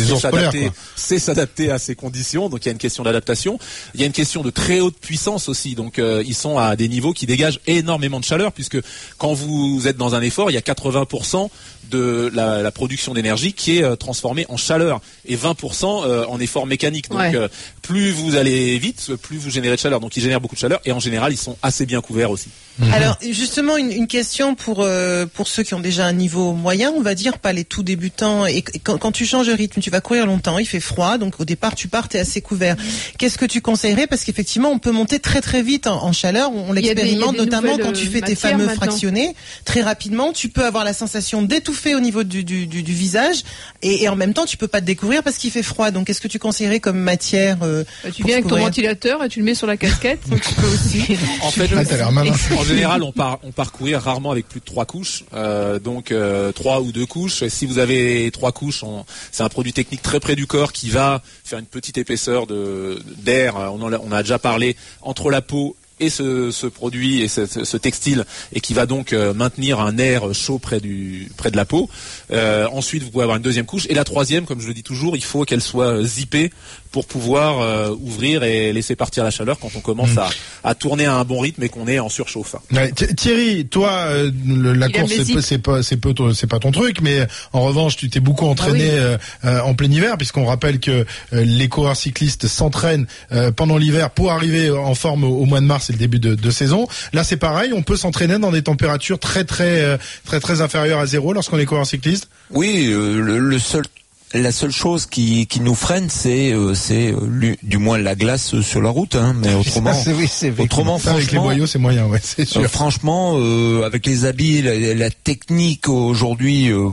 C'est 0.95 1.19
s'adapter, 1.19 1.71
à 1.71 1.79
ces 1.79 1.95
conditions. 1.95 2.49
Donc 2.49 2.65
il 2.65 2.67
y 2.67 2.71
a 2.71 2.73
une 2.73 2.79
question 2.79 3.03
d'adaptation. 3.03 3.59
Il 3.95 4.01
y 4.01 4.05
a 4.05 4.07
une 4.07 4.13
question 4.13 4.43
de 4.43 4.51
très 4.51 4.81
haute 4.81 4.97
puissance 4.99 5.49
aussi. 5.49 5.75
Donc 5.75 5.99
euh, 5.99 6.23
ils 6.27 6.35
sont 6.35 6.59
à 6.59 6.77
des 6.77 6.89
niveaux 6.89 7.13
qui 7.13 7.27
dégagent 7.27 7.61
énormément 7.67 8.21
de 8.21 8.25
chaleur 8.25 8.53
puisque 8.53 8.79
quand 9.19 9.33
vous 9.35 9.87
êtes 9.87 9.97
dans 9.97 10.15
un 10.15 10.23
effort, 10.23 10.51
il 10.51 10.55
y 10.55 10.59
a 10.59 10.61
80% 10.61 11.49
de 11.91 12.31
la, 12.35 12.63
la 12.63 12.73
production 12.73 13.15
d'énergie 13.15 13.53
qui 13.53 13.79
est 13.79 13.83
euh, 13.85 13.95
transformée 13.95 14.45
en 14.49 14.57
chaleur 14.57 15.01
et 15.25 15.37
20% 15.37 16.05
euh, 16.05 16.25
en 16.27 16.41
effort 16.41 16.67
mécanique. 16.67 17.09
Donc 17.11 17.21
Ouais. 17.21 17.49
Plus 17.87 18.11
vous 18.11 18.35
allez 18.35 18.79
vite, 18.79 19.15
plus 19.23 19.39
vous 19.39 19.51
générez 19.51 19.77
de 19.77 19.81
chaleur. 19.81 20.01
Donc 20.01 20.17
ils 20.17 20.23
génèrent 20.23 20.41
beaucoup 20.41 20.57
de 20.57 20.61
chaleur 20.61 20.81
et 20.85 20.93
en 20.93 21.01
général 21.01 21.33
ils 21.33 21.39
sont 21.39 21.57
assez 21.63 21.87
bien 21.87 22.01
couverts 22.01 22.31
aussi. 22.31 22.49
Alors 22.93 23.17
justement 23.23 23.79
une, 23.79 23.91
une 23.91 24.07
question 24.07 24.55
pour 24.55 24.83
euh, 24.83 25.25
pour 25.25 25.49
ceux 25.49 25.63
qui 25.63 25.73
ont 25.73 25.81
déjà 25.81 26.05
un 26.05 26.13
niveau 26.13 26.53
moyen, 26.53 26.93
on 26.95 27.01
va 27.01 27.15
dire 27.15 27.39
pas 27.39 27.55
les 27.55 27.65
tout 27.65 27.83
débutants. 27.83 28.45
Et, 28.47 28.59
et 28.59 28.79
quand, 28.81 28.99
quand 28.99 29.13
tu 29.13 29.25
changes 29.25 29.47
de 29.47 29.53
rythme, 29.53 29.81
tu 29.81 29.89
vas 29.89 30.03
courir 30.03 30.27
longtemps, 30.27 30.59
il 30.59 30.67
fait 30.67 30.81
froid, 30.81 31.17
donc 31.17 31.41
au 31.41 31.45
départ 31.45 31.75
tu 31.75 31.89
pars, 31.89 32.09
t'es 32.09 32.19
assez 32.19 32.41
couvert. 32.43 32.77
Qu'est-ce 33.19 33.39
que 33.39 33.47
tu 33.47 33.61
conseillerais? 33.63 34.07
Parce 34.07 34.25
qu'effectivement 34.25 34.71
on 34.71 34.79
peut 34.79 34.91
monter 34.91 35.21
très 35.21 35.41
très 35.41 35.63
vite 35.63 35.87
en, 35.87 36.05
en 36.05 36.13
chaleur. 36.13 36.51
On 36.53 36.73
l'expérimente 36.73 37.37
notamment 37.39 37.79
quand 37.79 37.93
tu 37.93 38.07
euh, 38.07 38.11
fais 38.11 38.21
tes 38.21 38.35
fameux 38.35 38.67
maintenant. 38.67 38.75
fractionnés. 38.75 39.35
Très 39.65 39.83
rapidement, 39.83 40.33
tu 40.33 40.49
peux 40.49 40.65
avoir 40.65 40.85
la 40.85 40.93
sensation 40.93 41.43
d'étouffer 41.43 41.95
au 41.95 42.01
niveau 42.01 42.25
du, 42.25 42.45
du, 42.45 42.67
du, 42.67 42.83
du 42.83 42.93
visage 42.93 43.43
et, 43.83 44.03
et 44.03 44.09
en 44.09 44.17
même 44.17 44.35
temps 44.35 44.45
tu 44.45 44.57
peux 44.57 44.69
pas 44.69 44.81
te 44.81 44.87
découvrir 44.87 45.23
parce 45.23 45.39
qu'il 45.39 45.51
fait 45.51 45.63
froid. 45.63 45.91
Donc 45.91 46.09
qu'est-ce 46.09 46.21
que 46.21 46.29
tu 46.29 46.39
conseillerais 46.39 46.81
comme 46.81 46.99
matière 46.99 47.59
euh, 47.63 47.76
Bah, 48.05 48.11
tu 48.11 48.23
viens 48.25 48.35
avec 48.37 48.47
ton 48.47 48.57
ventilateur 48.59 49.23
et 49.25 49.29
tu 49.29 49.39
le 49.41 49.45
mets 49.45 49.55
sur 49.55 49.67
la 49.67 49.77
casquette. 49.77 50.21
donc 50.29 50.41
tu 50.41 50.55
peux 50.55 50.67
aussi. 50.67 51.17
En 51.43 51.51
fait, 51.51 51.69
Ah, 51.73 52.57
en 52.57 52.65
général, 52.65 53.03
on 53.03 53.13
part, 53.13 53.39
on 53.43 53.53
part 53.53 53.73
courir 53.73 54.01
rarement 54.01 54.31
avec 54.31 54.49
plus 54.49 54.61
de 54.61 54.65
trois 54.65 54.85
couches, 54.87 55.25
euh, 55.35 55.79
donc 55.79 56.13
euh, 56.13 56.53
trois 56.53 56.81
ou 56.81 56.93
deux 56.93 57.07
couches. 57.07 57.43
Et 57.43 57.51
si 57.51 57.67
vous 57.67 57.79
avez 57.79 58.31
trois 58.33 58.53
couches, 58.53 58.85
c'est 59.33 59.43
un 59.43 59.49
produit 59.49 59.73
technique 59.73 60.03
très 60.03 60.21
près 60.21 60.37
du 60.37 60.47
corps 60.47 60.73
qui 60.73 60.89
va 60.91 61.23
faire 61.45 61.59
une 61.59 61.67
petite 61.67 61.99
épaisseur 61.99 62.47
de 62.47 62.99
d'air. 63.19 63.57
On 63.57 63.83
en 63.83 63.93
a, 63.93 63.99
on 63.99 64.13
a 64.13 64.23
déjà 64.23 64.39
parlé 64.39 64.77
entre 65.03 65.31
la 65.31 65.43
peau 65.43 65.77
et 65.99 66.11
ce, 66.11 66.51
ce 66.51 66.67
produit 66.67 67.23
et 67.23 67.29
ce, 67.29 67.47
ce- 67.47 67.65
ce 67.65 67.77
textile 67.79 68.27
et 68.53 68.61
qui 68.61 68.75
va 68.75 68.85
donc 68.85 69.15
euh, 69.15 69.33
maintenir 69.33 69.81
un 69.81 69.97
air 69.97 70.35
chaud 70.35 70.59
près 70.59 70.79
du 70.79 71.31
près 71.39 71.51
de 71.51 71.57
la 71.57 71.65
peau. 71.65 71.89
Euh, 72.33 72.67
ensuite, 72.71 73.03
vous 73.03 73.11
pouvez 73.11 73.23
avoir 73.23 73.39
une 73.39 73.43
deuxième 73.43 73.65
couche 73.65 73.87
et 73.89 73.95
la 73.95 74.05
troisième, 74.05 74.45
comme 74.45 74.61
je 74.61 74.69
le 74.69 74.75
dis 74.75 74.83
toujours, 74.83 75.17
il 75.17 75.25
faut 75.25 75.45
qu'elle 75.47 75.63
soit 75.63 76.03
zippée 76.05 76.51
pour 76.97 77.05
pouvoir 77.05 77.61
euh, 77.61 77.91
ouvrir 77.91 78.43
et 78.43 78.73
laisser 78.73 78.97
partir 78.97 79.23
la 79.23 79.31
chaleur 79.31 79.59
quand 79.59 79.69
on 79.77 79.81
commence 79.81 80.15
Mm. 80.15 80.19
à, 80.21 80.29
à 80.65 80.75
tourner 80.75 81.05
à 81.05 81.17
un 81.17 81.25
bon 81.25 81.41
rythme 81.41 81.63
et 81.63 81.69
qu'on 81.69 81.87
est 81.89 81.99
en 81.99 82.09
surchauffe. 82.09 82.57
Ouais, 82.73 82.91
Thierry, 82.93 83.67
toi, 83.67 83.91
euh, 84.07 84.31
le- 84.47 84.73
la 84.73 84.89
course, 84.89 85.13
c'est 85.15 85.35
pas, 85.35 85.43
c'est 85.43 85.59
pas, 85.59 85.83
c'est 85.83 85.97
pas, 85.99 86.15
ton- 86.15 86.33
c'est 86.33 86.47
pas 86.47 86.59
ton 86.59 86.71
truc, 86.73 87.03
mais 87.03 87.27
en 87.53 87.61
revanche, 87.67 87.97
tu 87.99 88.09
t'es 88.09 88.21
beaucoup 88.21 88.47
entraîné 88.47 88.85
Ah 88.85 88.95
oui. 88.95 88.99
euh, 88.99 89.19
euh, 89.45 89.61
en 89.61 89.75
plein 89.75 89.91
hiver, 89.91 90.17
puisqu'on 90.17 90.47
rappelle 90.47 90.81
que 90.81 90.91
euh, 90.91 91.05
les 91.45 91.69
coureurs 91.69 91.97
cyclistes 91.97 92.47
s'entraînent 92.47 93.07
euh, 93.33 93.51
pendant 93.53 93.77
l'hiver 93.77 94.09
pour 94.09 94.33
arriver 94.33 94.71
en 94.71 94.95
forme 94.95 95.25
au, 95.25 95.37
au 95.41 95.45
mois 95.45 95.61
de 95.61 95.67
mars 95.67 95.91
et 95.91 95.93
le 95.93 95.99
début 95.99 96.19
de, 96.19 96.35
de 96.35 96.51
saison. 96.51 96.89
Là, 97.13 97.25
c'est 97.25 97.37
pareil, 97.37 97.73
on 97.75 97.83
peut 97.83 97.99
s'entraîner 97.99 98.39
dans 98.39 98.53
des 98.53 98.63
températures 98.63 99.19
très, 99.19 99.45
très, 99.45 99.83
euh, 99.85 99.99
très, 100.25 100.41
très 100.41 100.63
inférieures 100.63 101.01
à 101.01 101.05
zéro 101.07 101.35
lorsqu'on 101.35 101.59
est 101.59 101.67
coureur 101.67 101.87
cycliste? 101.87 102.29
Oui, 102.51 102.87
euh, 102.91 103.21
le, 103.21 103.39
le 103.39 103.59
seul, 103.59 103.85
la 104.35 104.53
seule 104.53 104.73
chose 104.73 105.07
qui, 105.07 105.47
qui 105.47 105.61
nous 105.61 105.75
freine, 105.75 106.09
c'est, 106.11 106.53
euh, 106.53 106.75
c'est 106.75 107.13
euh, 107.13 107.57
du 107.63 107.79
moins 107.79 107.99
la 107.99 108.15
glace 108.15 108.61
sur 108.61 108.83
la 108.83 108.91
route, 108.91 109.15
hein, 109.15 109.35
mais 109.39 109.55
autrement, 109.55 109.93
Ça, 109.95 110.11
oui, 110.13 110.29
autrement, 110.59 110.99
Ça, 110.99 111.11
avec 111.13 111.23
les 111.23 111.27
franchement, 111.29 111.43
boyaux, 111.45 111.67
c'est 111.67 111.79
moyen, 111.79 112.07
ouais, 112.07 112.21
c'est 112.23 112.45
sûr. 112.45 112.61
Euh, 112.61 112.69
franchement, 112.69 113.35
euh, 113.37 113.85
avec 113.85 114.05
les 114.07 114.25
habits, 114.25 114.63
la, 114.63 114.95
la 114.95 115.11
technique 115.11 115.89
aujourd'hui, 115.89 116.71
euh, 116.73 116.89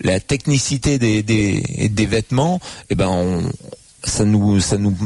la 0.00 0.20
technicité 0.20 0.98
des, 0.98 1.22
des, 1.22 1.88
des 1.88 2.06
vêtements, 2.06 2.60
eh 2.90 2.94
ben, 2.94 3.08
on, 3.08 3.42
ça 4.04 4.24
nous, 4.24 4.60
ça 4.60 4.78
nous, 4.78 4.96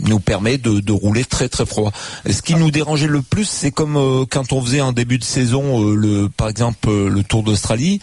nous 0.00 0.20
permet 0.20 0.58
de, 0.58 0.80
de 0.80 0.92
rouler 0.92 1.24
très 1.24 1.48
très 1.48 1.66
froid. 1.66 1.92
Ce 2.28 2.42
qui 2.42 2.54
nous 2.54 2.70
dérangeait 2.70 3.06
le 3.06 3.22
plus, 3.22 3.44
c'est 3.48 3.70
comme 3.70 3.96
euh, 3.96 4.24
quand 4.28 4.52
on 4.52 4.62
faisait 4.62 4.80
en 4.80 4.92
début 4.92 5.18
de 5.18 5.24
saison, 5.24 5.84
euh, 5.84 5.94
le, 5.94 6.28
par 6.28 6.48
exemple, 6.48 6.88
euh, 6.88 7.08
le 7.08 7.22
Tour 7.22 7.42
d'Australie. 7.42 8.00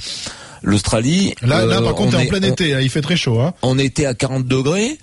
L'Australie. 0.65 1.33
Là, 1.41 1.65
là, 1.65 1.77
euh, 1.77 1.81
par 1.81 1.95
contre, 1.95 2.09
on 2.09 2.11
t'es 2.11 2.17
en 2.17 2.19
est- 2.21 2.27
plein 2.27 2.39
on- 2.43 2.51
été, 2.53 2.73
hein, 2.73 2.79
il 2.81 2.89
fait 2.89 3.01
très 3.01 3.15
chaud, 3.17 3.39
hein. 3.39 3.53
on 3.61 3.77
était 3.79 4.05
à 4.05 4.13
40 4.13 4.45
degrés 4.47 4.97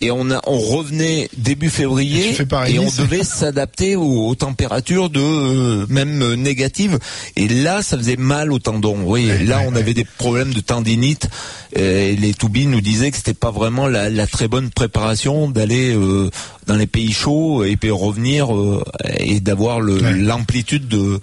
et 0.00 0.12
on 0.12 0.30
a 0.30 0.40
on 0.46 0.56
revenait 0.58 1.28
début 1.36 1.70
février 1.70 2.32
pareil, 2.48 2.76
et 2.76 2.78
on 2.78 2.84
devait 2.84 3.24
s'adapter 3.24 3.96
aux, 3.96 4.28
aux 4.28 4.34
températures 4.36 5.10
de 5.10 5.18
euh, 5.20 5.86
même 5.88 6.22
euh, 6.22 6.36
négatives 6.36 7.00
et 7.34 7.48
là 7.48 7.82
ça 7.82 7.98
faisait 7.98 8.14
mal 8.14 8.52
aux 8.52 8.60
tendons 8.60 8.96
oui 9.04 9.26
Ouais, 9.28 9.42
là 9.44 9.58
ouais, 9.58 9.64
on 9.66 9.72
ouais. 9.72 9.80
avait 9.80 9.94
des 9.94 10.04
problèmes 10.04 10.54
de 10.54 10.60
tendinite 10.60 11.28
et 11.74 12.14
les 12.14 12.32
Toubis 12.32 12.66
nous 12.66 12.80
disaient 12.80 13.10
que 13.10 13.16
c'était 13.16 13.34
pas 13.34 13.50
vraiment 13.50 13.88
la, 13.88 14.08
la 14.08 14.28
très 14.28 14.46
bonne 14.46 14.70
préparation 14.70 15.50
d'aller 15.50 15.92
euh, 15.96 16.30
dans 16.68 16.76
les 16.76 16.86
pays 16.86 17.12
chauds 17.12 17.64
et 17.64 17.74
puis 17.76 17.90
revenir 17.90 18.54
euh, 18.54 18.84
et 19.18 19.40
d'avoir 19.40 19.78
Ouais. 19.78 20.12
l'amplitude 20.12 20.86
de 20.86 21.18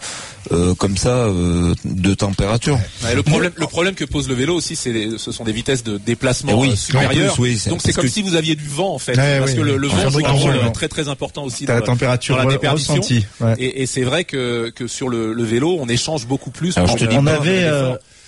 euh, 0.52 0.76
comme 0.76 0.98
ça 0.98 1.10
euh, 1.26 1.74
de 1.86 2.14
température 2.14 2.78
Ouais, 3.04 3.16
le 3.16 3.24
problème, 3.24 3.52
le 3.56 3.66
problème 3.68 3.96
que 3.96 4.06
pose 4.06 4.28
le 4.28 4.34
vélo 4.36 4.56
aussi, 4.56 4.76
c'est 4.76 5.18
ce 5.18 5.32
sont 5.32 5.44
des 5.44 5.52
vitesses 5.52 5.84
de 5.84 5.98
déplacement 5.98 6.52
Eh 6.56 6.62
oui, 6.62 6.70
euh, 6.72 6.76
supérieures. 6.76 7.34
plus, 7.36 7.42
oui, 7.42 7.62
Donc 7.70 7.82
c'est 7.84 7.94
comme 7.94 8.06
que- 8.06 8.10
si 8.12 8.22
vous 8.22 8.36
aviez 8.36 8.56
du 8.56 8.68
vent 8.68 8.94
en 8.94 9.00
fait, 9.00 9.16
Ouais, 9.18 9.40
parce 9.40 9.52
oui, 9.52 9.58
que 9.58 9.62
le, 9.64 9.74
oui. 9.74 9.80
le 9.80 9.88
vent 9.88 10.10
joue 10.10 10.26
un 10.26 10.32
rôle 10.32 10.72
très 10.74 10.88
très 10.88 11.08
important 11.10 11.44
aussi 11.44 11.66
dans 11.66 11.74
la 11.76 11.82
température 11.82 12.36
dans 12.38 12.44
la 12.44 12.50
déperdition. 12.50 12.96
ressentie. 12.96 13.26
ouais. 13.42 13.54
Et, 13.60 13.82
et 13.84 13.86
c'est 13.86 14.04
vrai 14.04 14.24
que, 14.26 14.72
que 14.76 14.88
sur 14.88 15.10
le, 15.10 15.32
le 15.34 15.44
vélo, 15.44 15.78
on 15.80 15.88
échange 15.88 16.26
beaucoup 16.28 16.52
plus. 16.52 16.76
Alors, 16.78 16.98
je 16.98 17.06
te 17.06 17.10
dis 17.10 17.18
on 17.18 17.28
avait. 17.28 17.70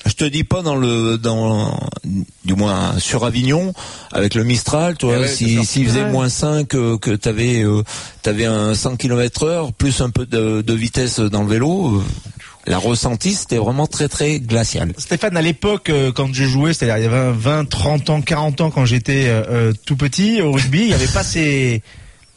Je 0.07 0.13
te 0.13 0.23
dis 0.23 0.43
pas 0.43 0.61
dans 0.61 0.75
le 0.75 1.17
dans 1.17 1.77
du 2.45 2.55
moins 2.55 2.97
sur 2.97 3.25
Avignon 3.25 3.73
avec 4.11 4.35
le 4.35 4.43
Mistral, 4.43 4.97
tu 4.97 5.05
vois, 5.05 5.17
Eh 5.17 5.21
ouais, 5.21 5.27
si 5.27 5.65
s'il 5.65 5.85
faisait 5.87 6.09
moins 6.09 6.29
5 6.29 6.73
euh, 6.75 6.97
que 6.97 7.11
t'avais 7.11 7.63
euh, 7.63 7.83
t'avais 8.21 8.45
un 8.45 8.73
100 8.73 8.95
km 8.95 9.43
heure 9.43 9.73
plus 9.73 9.99
un 10.01 10.09
peu 10.09 10.25
de, 10.25 10.61
de 10.61 10.73
vitesse 10.73 11.19
dans 11.19 11.43
le 11.43 11.49
vélo, 11.49 11.97
euh, 11.97 12.03
la 12.67 12.77
ressenti 12.77 13.33
c'était 13.33 13.57
vraiment 13.57 13.85
très 13.85 14.07
très 14.07 14.39
glacial. 14.39 14.93
Stéphane, 14.97 15.35
à 15.35 15.41
l'époque, 15.41 15.89
euh, 15.89 16.11
quand 16.13 16.33
je 16.33 16.45
jouais, 16.45 16.73
c'est-à-dire 16.73 16.97
il 16.97 17.03
y 17.03 17.13
avait 17.13 17.31
20, 17.33 17.65
30 17.69 18.09
ans, 18.09 18.21
40 18.21 18.61
ans, 18.61 18.71
quand 18.71 18.85
j'étais 18.85 19.29
tout 19.85 19.97
petit 19.97 20.41
au 20.41 20.53
rugby, 20.53 20.79
il 20.83 20.87
n'y 20.87 20.93
avait 20.93 21.07
pas 21.07 21.23
ces, 21.23 21.81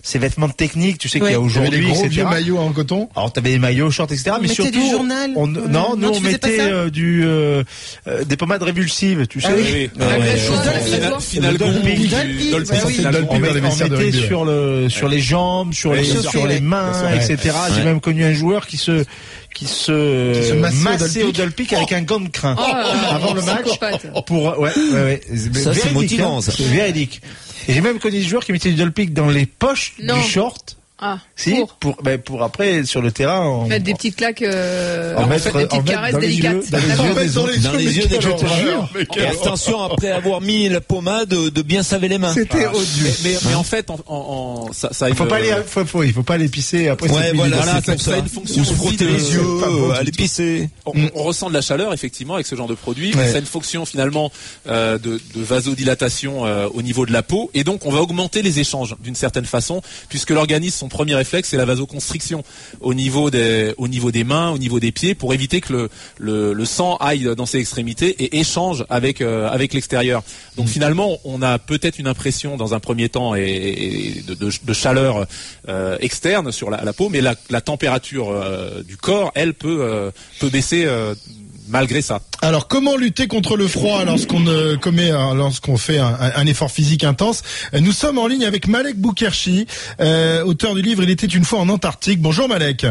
ces 0.03 0.19
vêtements 0.19 0.49
de 0.49 0.53
technique, 0.53 0.99
tu 0.99 1.09
sais 1.09 1.21
qu'il 1.21 1.31
y 1.31 1.35
a 1.35 1.41
aujourd'hui, 1.41 1.81
des 1.81 1.93
gros 1.93 2.07
vieux 2.07 2.25
maillots 2.25 2.59
en 2.59 2.73
coton. 2.73 3.09
Alors 3.15 3.33
t'avais 3.33 3.51
des 3.51 3.59
maillots, 3.59 3.91
shorts, 3.91 4.13
etc. 4.13 4.33
On 4.39 4.41
mais 4.43 4.49
surtout, 4.49 4.71
du 4.71 4.91
journal 4.91 5.31
on, 5.37 5.49
Euh, 5.55 5.67
non, 5.69 5.95
nous 5.97 6.07
non, 6.09 6.13
on 6.15 6.21
mettait 6.21 6.61
euh, 6.61 6.91
du 6.91 7.23
euh, 7.25 7.63
euh, 8.09 8.25
des 8.25 8.37
pommades 8.37 8.63
révulsives, 8.63 9.27
tu 9.27 9.41
sais. 9.41 9.49
Ah 9.51 9.55
oui. 9.57 9.91
Oui. 9.99 11.21
Final- 11.21 11.59
Dolphin 11.59 12.77
on, 13.29 13.39
mettait 13.39 14.13
sur 14.13 14.45
le 14.45 14.89
sur 14.89 15.09
les 15.09 15.21
jambes, 15.21 15.73
sur 15.75 15.93
les 15.93 16.05
sur 16.05 16.47
les 16.47 16.61
mains, 16.61 16.93
etc. 17.15 17.55
J'ai 17.75 17.85
même 17.85 18.01
connu 18.01 18.25
un 18.25 18.33
joueur 18.33 18.67
qui 18.67 18.77
se 18.77 19.05
qui 19.55 19.67
se, 19.67 20.33
Qui 20.41 20.49
se 20.49 20.55
massait 20.55 20.77
au 20.79 20.83
massait 20.85 21.23
au 21.25 21.33
Dolpic. 21.33 21.73
avec 21.73 21.93
un 21.93 22.03
gant 22.03 22.21
de 22.21 22.29
crin 22.29 22.55
Oh 22.59 22.63
avant 23.11 23.35
le 23.35 23.43
match 23.43 23.65
psychopathe. 23.65 24.07
pour 24.25 24.59
ouais 24.59 24.71
ouais, 24.71 24.93
ouais. 24.95 25.21
Ça, 25.29 25.75
c'est 25.75 25.89
Véridique, 25.91 25.93
motivant, 25.95 26.39
hein. 26.39 26.41
ça. 26.41 26.53
C'est 26.57 26.63
véridique. 26.65 27.21
Et 27.69 27.73
j'ai 27.75 27.81
même 27.81 27.99
connu 27.99 28.19
des 28.19 28.23
joueurs 28.25 28.45
qui 28.45 28.53
mettaient 28.53 28.71
du 28.71 28.77
dolpic 28.77 29.13
dans 29.13 29.29
les 29.29 29.47
poches 29.47 29.95
Non. 30.03 30.17
du 30.17 30.23
short 30.29 30.77
Ah, 31.03 31.19
Si, 31.35 31.55
pour 31.55 31.75
pour, 31.77 31.97
ben, 32.03 32.19
pour 32.21 32.43
après, 32.43 32.85
sur 32.85 33.01
le 33.01 33.11
terrain, 33.11 33.41
en, 33.41 33.67
mettre 33.67 33.85
des 33.85 33.95
petites 33.95 34.17
claques, 34.17 34.43
euh, 34.43 35.17
en 35.17 35.27
mettre, 35.27 35.45
des 35.57 35.65
en 35.65 35.67
petites 35.69 35.73
mettre 35.73 35.85
caresses 35.93 36.13
dans 36.13 36.19
les 36.21 36.27
délicates. 36.29 36.53
yeux, 36.55 36.71
dans 36.71 36.79
les 36.79 36.87
yeux 36.87 37.01
En 37.11 37.15
fait, 37.15 37.25
des 37.27 37.31
dans 37.33 37.43
autres. 37.43 37.53
les 38.95 39.05
les 39.17 39.23
Et 39.23 39.27
attention, 39.27 39.83
après 39.83 40.11
avoir 40.11 40.41
mis 40.43 40.69
la 40.69 40.81
pommade, 40.83 41.29
de 41.31 41.63
bien 41.63 41.83
saver 41.83 42.09
les 42.09 42.19
mains. 42.19 42.35
C'était 42.35 42.67
odieux. 42.67 42.81
Mais, 43.05 43.11
mais, 43.25 43.37
mais 43.49 43.55
en 43.55 43.63
fait, 43.63 43.89
en, 43.91 43.95
en, 44.07 44.15
en- 44.69 44.73
ça, 44.75 44.91
ça 44.93 45.07
a 45.07 45.09
Il 45.09 45.15
faut 45.15 45.25
pas 45.25 45.37
aller, 45.37 45.55
faut, 45.67 45.85
faut, 45.87 46.03
il 46.03 46.13
faut 46.13 46.23
pas 46.23 46.35
aller 46.35 46.49
pisser 46.49 46.89
après. 46.89 47.09
Ouais, 47.11 47.33
voilà, 47.35 47.81
c'est 47.85 47.99
ça- 47.99 47.99
ça 48.11 48.15
a 48.15 48.19
une 48.19 48.29
fonction 48.29 48.61
Ou 48.61 48.65
se 48.67 48.75
frotter 48.75 49.07
les 49.07 49.33
yeux, 49.33 49.41
euh, 49.43 49.93
aller 49.93 50.13
pisser. 50.13 50.69
on, 50.85 50.93
on 51.15 51.23
ressent 51.23 51.49
de 51.49 51.55
la 51.55 51.63
chaleur 51.63 51.95
effectivement 51.95 52.35
avec 52.35 52.47
ce 52.47 52.55
genre 52.57 52.69
de 52.69 52.75
produit. 52.75 53.13
Ça 53.15 53.37
a 53.37 53.39
une 53.39 53.47
fonction 53.47 53.87
finalement 53.87 54.31
euh, 54.69 54.99
de, 54.99 55.21
de 55.35 55.43
vasodilatation 55.43 56.45
euh, 56.47 56.69
au 56.75 56.83
niveau 56.83 57.07
de 57.07 57.13
la 57.13 57.23
peau 57.23 57.51
et 57.55 57.65
donc 57.65 57.87
on 57.87 57.91
va 57.91 58.01
augmenter 58.01 58.43
les 58.43 58.59
échanges 58.61 58.97
d'une 59.01 59.15
certaine 59.15 59.45
façon 59.47 59.81
puisque 60.09 60.31
l'organisme 60.31 60.90
premier 60.91 61.15
réflexe 61.15 61.49
c'est 61.49 61.57
la 61.57 61.65
vasoconstriction 61.65 62.45
au 62.81 62.93
niveau 62.93 63.31
des 63.31 63.73
au 63.79 63.89
niveau 63.89 64.11
des 64.11 64.25
mains, 64.25 64.51
au 64.51 64.59
niveau 64.59 64.79
des 64.81 64.93
pieds 64.93 65.15
pour 65.15 65.33
éviter 65.33 65.61
que 65.63 65.73
le 65.73 65.89
le, 66.19 66.53
le 66.53 66.65
sang 66.67 66.97
aille 66.97 67.25
dans 67.37 67.47
ses 67.47 67.59
extrémités 67.59 68.11
et 68.23 68.39
échange 68.41 68.85
avec 68.91 69.21
euh, 69.23 69.49
avec 69.49 69.73
l'extérieur. 69.73 70.23
Donc 70.57 70.69
finalement 70.69 71.19
on 71.25 71.41
a 71.43 71.59
peut-être 71.59 71.99
une 71.99 72.07
impression 72.09 72.57
dans 72.57 72.75
un 72.75 72.81
premier 72.81 73.09
temps 73.09 73.35
et, 73.35 73.43
et 73.43 74.23
de, 74.29 74.35
de- 74.35 74.51
de 74.71 74.73
chaleur 74.75 75.27
euh, 75.69 75.97
externe 76.01 76.53
sur 76.53 76.69
la, 76.71 76.85
la 76.85 76.93
peau, 76.93 77.09
mais 77.09 77.21
la, 77.23 77.35
la 77.51 77.61
température 77.61 78.29
euh, 78.31 78.83
du 78.83 78.97
corps 78.97 79.31
elle 79.35 79.55
peut 79.55 80.11
peut 80.41 80.51
baisser 80.51 80.85
malgré 81.71 82.03
ça. 82.03 82.21
Alors, 82.43 82.69
comment 82.69 82.97
lutter 82.97 83.27
contre 83.27 83.57
le 83.57 83.67
froid 83.67 84.05
lorsqu'on 84.05 84.47
euh, 84.47 84.77
commet, 84.77 85.11
euh, 85.11 85.35
lorsqu'on 85.35 85.77
fait 85.77 85.99
un, 85.99 86.47
effort 86.47 86.71
physique 86.71 87.05
intense? 87.05 87.43
Euh, 87.75 87.81
Nous 87.81 87.93
sommes 87.93 88.19
en 88.19 88.27
ligne 88.27 88.45
avec 88.45 88.69
Malek 88.69 88.97
Boukherchi, 88.97 89.67
euh, 90.01 90.43
auteur 90.45 90.75
du 90.75 90.83
livre 90.83 91.03
Il 91.03 91.11
était 91.11 91.27
une 91.27 91.45
fois 91.45 91.61
en 91.61 91.69
Antarctique. 91.69 92.21
Bonjour 92.21 92.49
Malek. 92.49 92.87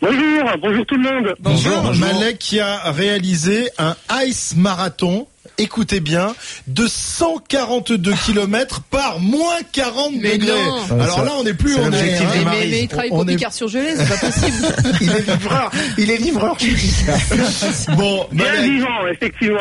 Bonjour, 0.00 0.50
bonjour 0.60 0.86
tout 0.86 0.96
le 0.96 1.02
monde. 1.02 1.34
Bonjour. 1.40 1.94
Malek 1.94 2.38
qui 2.38 2.60
a 2.60 2.92
réalisé 2.92 3.70
un 3.78 3.96
ice 4.26 4.54
marathon. 4.56 5.26
Écoutez 5.58 6.00
bien, 6.00 6.34
de 6.66 6.86
142 6.88 8.12
km 8.26 8.80
par 8.90 9.20
moins 9.20 9.58
40 9.72 10.12
Mais 10.20 10.38
degrés. 10.38 10.52
non. 10.90 11.00
Alors 11.00 11.24
là, 11.24 11.32
on 11.38 11.44
n'est 11.44 11.54
plus, 11.54 11.74
C'est 11.74 11.80
on 11.80 11.92
est, 11.92 12.14
hein, 12.16 12.26
Mais, 12.32 12.38
mais, 12.38 12.44
Maryse. 12.44 12.70
mais 12.70 12.80
il 12.82 12.88
travaille 12.88 13.08
pour 13.10 13.22
est- 13.22 13.36
Picard 13.36 13.52
surgelé, 13.52 13.94
c'est 13.96 14.08
pas 14.08 14.26
possible. 14.26 14.66
Il 15.00 15.10
est 15.10 15.20
livreur. 15.20 15.70
Il 15.98 16.10
est 16.10 16.16
livreur. 16.16 16.56
Bon, 17.96 18.26
Bien 18.32 18.44
Malek, 18.46 18.70
vivant, 18.70 19.06
effectivement. 19.12 19.58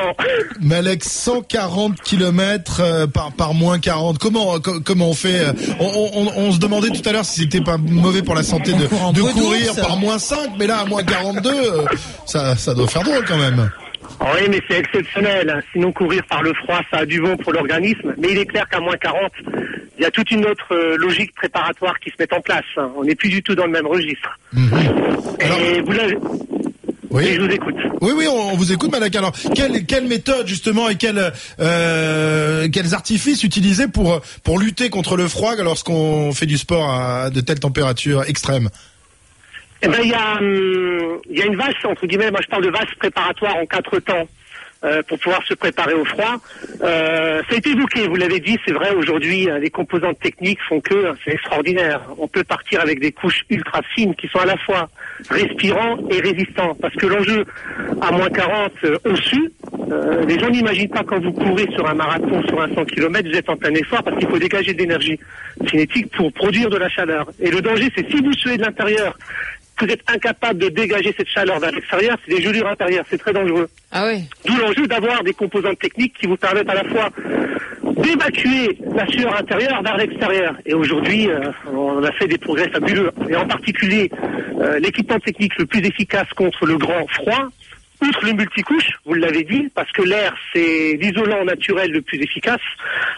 Malek, 0.62 1.04
140 1.04 2.02
km 2.02 2.80
euh, 2.80 3.08
par 3.08 3.32
par 3.32 3.54
moins 3.54 3.80
40. 3.80 4.18
Comment 4.18 4.60
co- 4.60 4.80
comment 4.80 5.10
on 5.10 5.14
fait 5.14 5.40
euh, 5.42 5.54
on, 5.80 5.86
on, 5.86 6.22
on- 6.28 6.34
on 6.48 6.52
se 6.52 6.58
demandait 6.60 6.90
tout 6.90 7.08
à 7.08 7.12
l'heure 7.12 7.26
si 7.26 7.42
c'était 7.42 7.62
pas 7.62 7.78
mauvais 7.78 8.22
pour 8.24 8.36
la 8.36 8.44
santé 8.44 8.74
de, 8.74 8.84
de 8.86 9.22
courir 9.32 9.76
par 9.76 9.98
moins 9.98 10.18
5, 10.20 10.52
mais 10.58 10.68
là 10.68 10.80
à 10.80 10.86
moins 10.86 11.04
42, 11.04 11.50
euh, 11.52 11.86
ça 12.26 12.56
ça 12.56 12.74
doit 12.74 12.88
faire 12.88 13.04
drôle 13.04 13.26
quand 13.28 13.38
même. 13.38 13.70
Oui, 14.22 14.48
mais 14.50 14.62
c'est 14.70 14.80
exceptionnel. 14.80 15.50
hein. 15.50 15.62
Sinon, 15.74 15.92
courir 15.92 16.24
par 16.30 16.42
le 16.44 16.54
froid, 16.54 16.80
ça 16.92 17.00
a 17.00 17.06
du 17.06 17.20
bon 17.22 17.36
pour 17.38 17.52
l'organisme. 17.54 18.14
Mais 18.18 18.30
il 18.32 18.38
est 18.38 18.46
clair 18.46 18.68
qu'à 18.70 18.80
moins 18.80 18.96
40, 18.98 19.32
il 19.98 20.04
y 20.04 20.06
a 20.06 20.12
toute 20.12 20.32
une 20.32 20.46
autre 20.46 20.68
euh, 20.74 20.96
logique 20.98 21.34
préparatoire 21.36 22.00
qui 22.00 22.10
se 22.10 22.16
met 22.20 22.34
en 22.34 22.42
place. 22.42 22.64
hein. 22.78 22.90
On 22.96 23.04
n'est 23.04 23.16
plus 23.16 23.30
du 23.30 23.42
tout 23.44 23.56
dans 23.56 23.66
le 23.66 23.72
même 23.72 23.88
registre. 23.88 24.40
Et 25.40 25.82
vous 25.82 25.92
l'avez... 25.92 26.18
Oui. 27.10 27.26
Et 27.28 27.36
je 27.36 27.42
vous 27.42 27.50
écoute. 27.52 27.76
Oui, 28.02 28.12
oui, 28.16 28.26
on, 28.28 28.54
on 28.54 28.56
vous 28.58 28.72
écoute, 28.74 28.92
Malak. 28.92 29.16
Alors, 29.16 29.34
quelle, 29.54 29.86
quelle 29.86 30.08
méthode 30.08 30.48
justement 30.48 30.90
et 30.90 30.96
quelle, 30.96 31.32
euh, 31.60 32.68
quels 32.74 32.96
artifices 32.96 33.44
utiliser 33.44 33.88
pour 33.88 34.20
pour 34.44 34.58
lutter 34.58 34.90
contre 34.90 35.16
le 35.16 35.28
froid 35.28 35.54
lorsqu'on 35.58 36.34
fait 36.34 36.48
du 36.48 36.58
sport 36.58 36.90
à 36.90 37.30
de 37.30 37.40
telles 37.42 37.60
températures 37.60 38.24
extrêmes? 38.28 38.70
Eh 39.86 39.88
ben, 39.90 40.00
il 40.02 40.10
y 40.10 40.14
a, 40.14 40.38
hum, 40.38 41.20
y 41.30 41.42
a 41.42 41.46
une 41.46 41.58
vaste, 41.58 41.86
entre 41.86 42.08
guillemets, 42.08 42.32
moi 42.32 42.40
je 42.42 42.48
parle 42.48 42.64
de 42.64 42.70
vaste 42.72 42.96
préparatoire 42.96 43.58
en 43.58 43.66
quatre 43.66 44.00
temps. 44.00 44.28
euh, 44.84 45.02
pour 45.04 45.20
pouvoir 45.20 45.42
se 45.46 45.54
préparer 45.54 45.94
au 45.94 46.06
froid. 46.06 46.42
Euh, 46.82 47.42
ça 47.48 47.56
a 47.56 47.58
été 47.58 47.72
évoqué, 47.72 48.08
vous 48.08 48.16
l'avez 48.16 48.40
dit, 48.40 48.58
c'est 48.66 48.74
vrai, 48.74 48.92
aujourd'hui, 48.94 49.50
euh, 49.50 49.60
les 49.60 49.70
composantes 49.70 50.20
techniques 50.20 50.60
font 50.68 50.82
que 50.82 50.94
euh, 50.94 51.14
c'est 51.24 51.32
extraordinaire. 51.32 52.02
On 52.18 52.28
peut 52.28 52.44
partir 52.44 52.82
avec 52.82 53.00
des 53.00 53.12
couches 53.12 53.44
ultra 53.50 53.82
fines 53.96 54.16
qui 54.16 54.28
sont 54.28 54.40
à 54.40 54.46
la 54.46 54.58
fois 54.58 54.90
respirants 55.30 55.98
et 56.10 56.20
résistants. 56.20 56.76
Parce 56.82 56.94
que 56.96 57.08
l'enjeu 57.08 57.46
à 58.02 58.12
moins 58.12 58.30
40 58.30 58.72
euh, 58.84 59.16
sud, 59.16 59.52
euh, 59.90 60.26
les 60.26 60.38
gens 60.40 60.50
n'imaginent 60.50 60.90
pas 60.90 61.04
quand 61.04 61.22
vous 61.22 61.32
courez 61.32 61.68
sur 61.74 61.88
un 61.88 61.94
marathon, 61.94 62.42
sur 62.48 62.62
un 62.62 62.74
100 62.74 62.86
km, 62.86 63.30
vous 63.30 63.38
êtes 63.38 63.50
en 63.50 63.56
plein 63.56 63.74
effort 63.74 64.04
parce 64.04 64.18
qu'il 64.18 64.28
faut 64.28 64.40
dégager 64.40 64.74
de 64.74 64.80
l'énergie 64.80 65.20
cinétique 65.70 66.12
pour 66.16 66.32
produire 66.34 66.70
de 66.70 66.78
la 66.78 66.90
chaleur. 66.90 67.30
Et 67.40 67.52
le 67.52 67.62
danger, 67.62 67.90
c'est 67.96 68.10
si 68.10 68.22
vous 68.22 68.34
suez 68.34 68.58
de 68.58 68.64
l'intérieur, 68.64 69.18
vous 69.80 69.88
êtes 69.88 70.04
incapable 70.08 70.60
de 70.60 70.70
dégager 70.70 71.14
cette 71.18 71.28
chaleur 71.28 71.60
vers 71.60 71.72
l'extérieur, 71.72 72.18
c'est 72.26 72.36
des 72.36 72.42
gelures 72.42 72.68
intérieures, 72.68 73.06
c'est 73.10 73.18
très 73.18 73.34
dangereux. 73.34 73.68
Ah 73.92 74.06
ouais. 74.06 74.22
D'où 74.46 74.56
l'enjeu 74.56 74.88
d'avoir 74.88 75.24
des 75.24 75.34
composantes 75.34 75.80
techniques 75.80 76.14
qui 76.20 76.28
vous 76.28 76.38
permettent 76.38 76.70
à 76.70 76.76
la 76.76 76.84
fois 76.86 77.10
d'évacuer 78.02 78.78
la 78.96 79.06
sueur 79.08 79.38
intérieure 79.38 79.82
vers 79.84 79.98
l'extérieur. 79.98 80.56
Et 80.66 80.74
aujourd'hui, 80.74 81.30
euh, 81.30 81.52
on 81.72 82.04
a 82.04 82.12
fait 82.14 82.28
des 82.28 82.38
progrès 82.38 82.70
fabuleux. 82.70 83.12
Et 83.30 83.36
en 83.36 83.48
particulier, 83.48 84.10
euh, 84.60 84.80
l'équipement 84.80 85.20
technique 85.20 85.58
le 85.58 85.66
plus 85.66 85.80
efficace 85.86 86.28
contre 86.36 86.66
le 86.66 86.78
grand 86.78 87.06
froid, 87.10 87.50
outre 88.04 88.26
le 88.26 88.34
multicouche, 88.34 88.90
vous 89.06 89.14
l'avez 89.16 89.44
dit, 89.44 89.70
parce 89.76 89.92
que 89.92 90.02
l'air, 90.04 90.34
c'est 90.54 90.98
l'isolant 91.02 91.44
naturel 91.46 91.92
le 91.92 92.02
plus 92.02 92.20
efficace. 92.22 92.62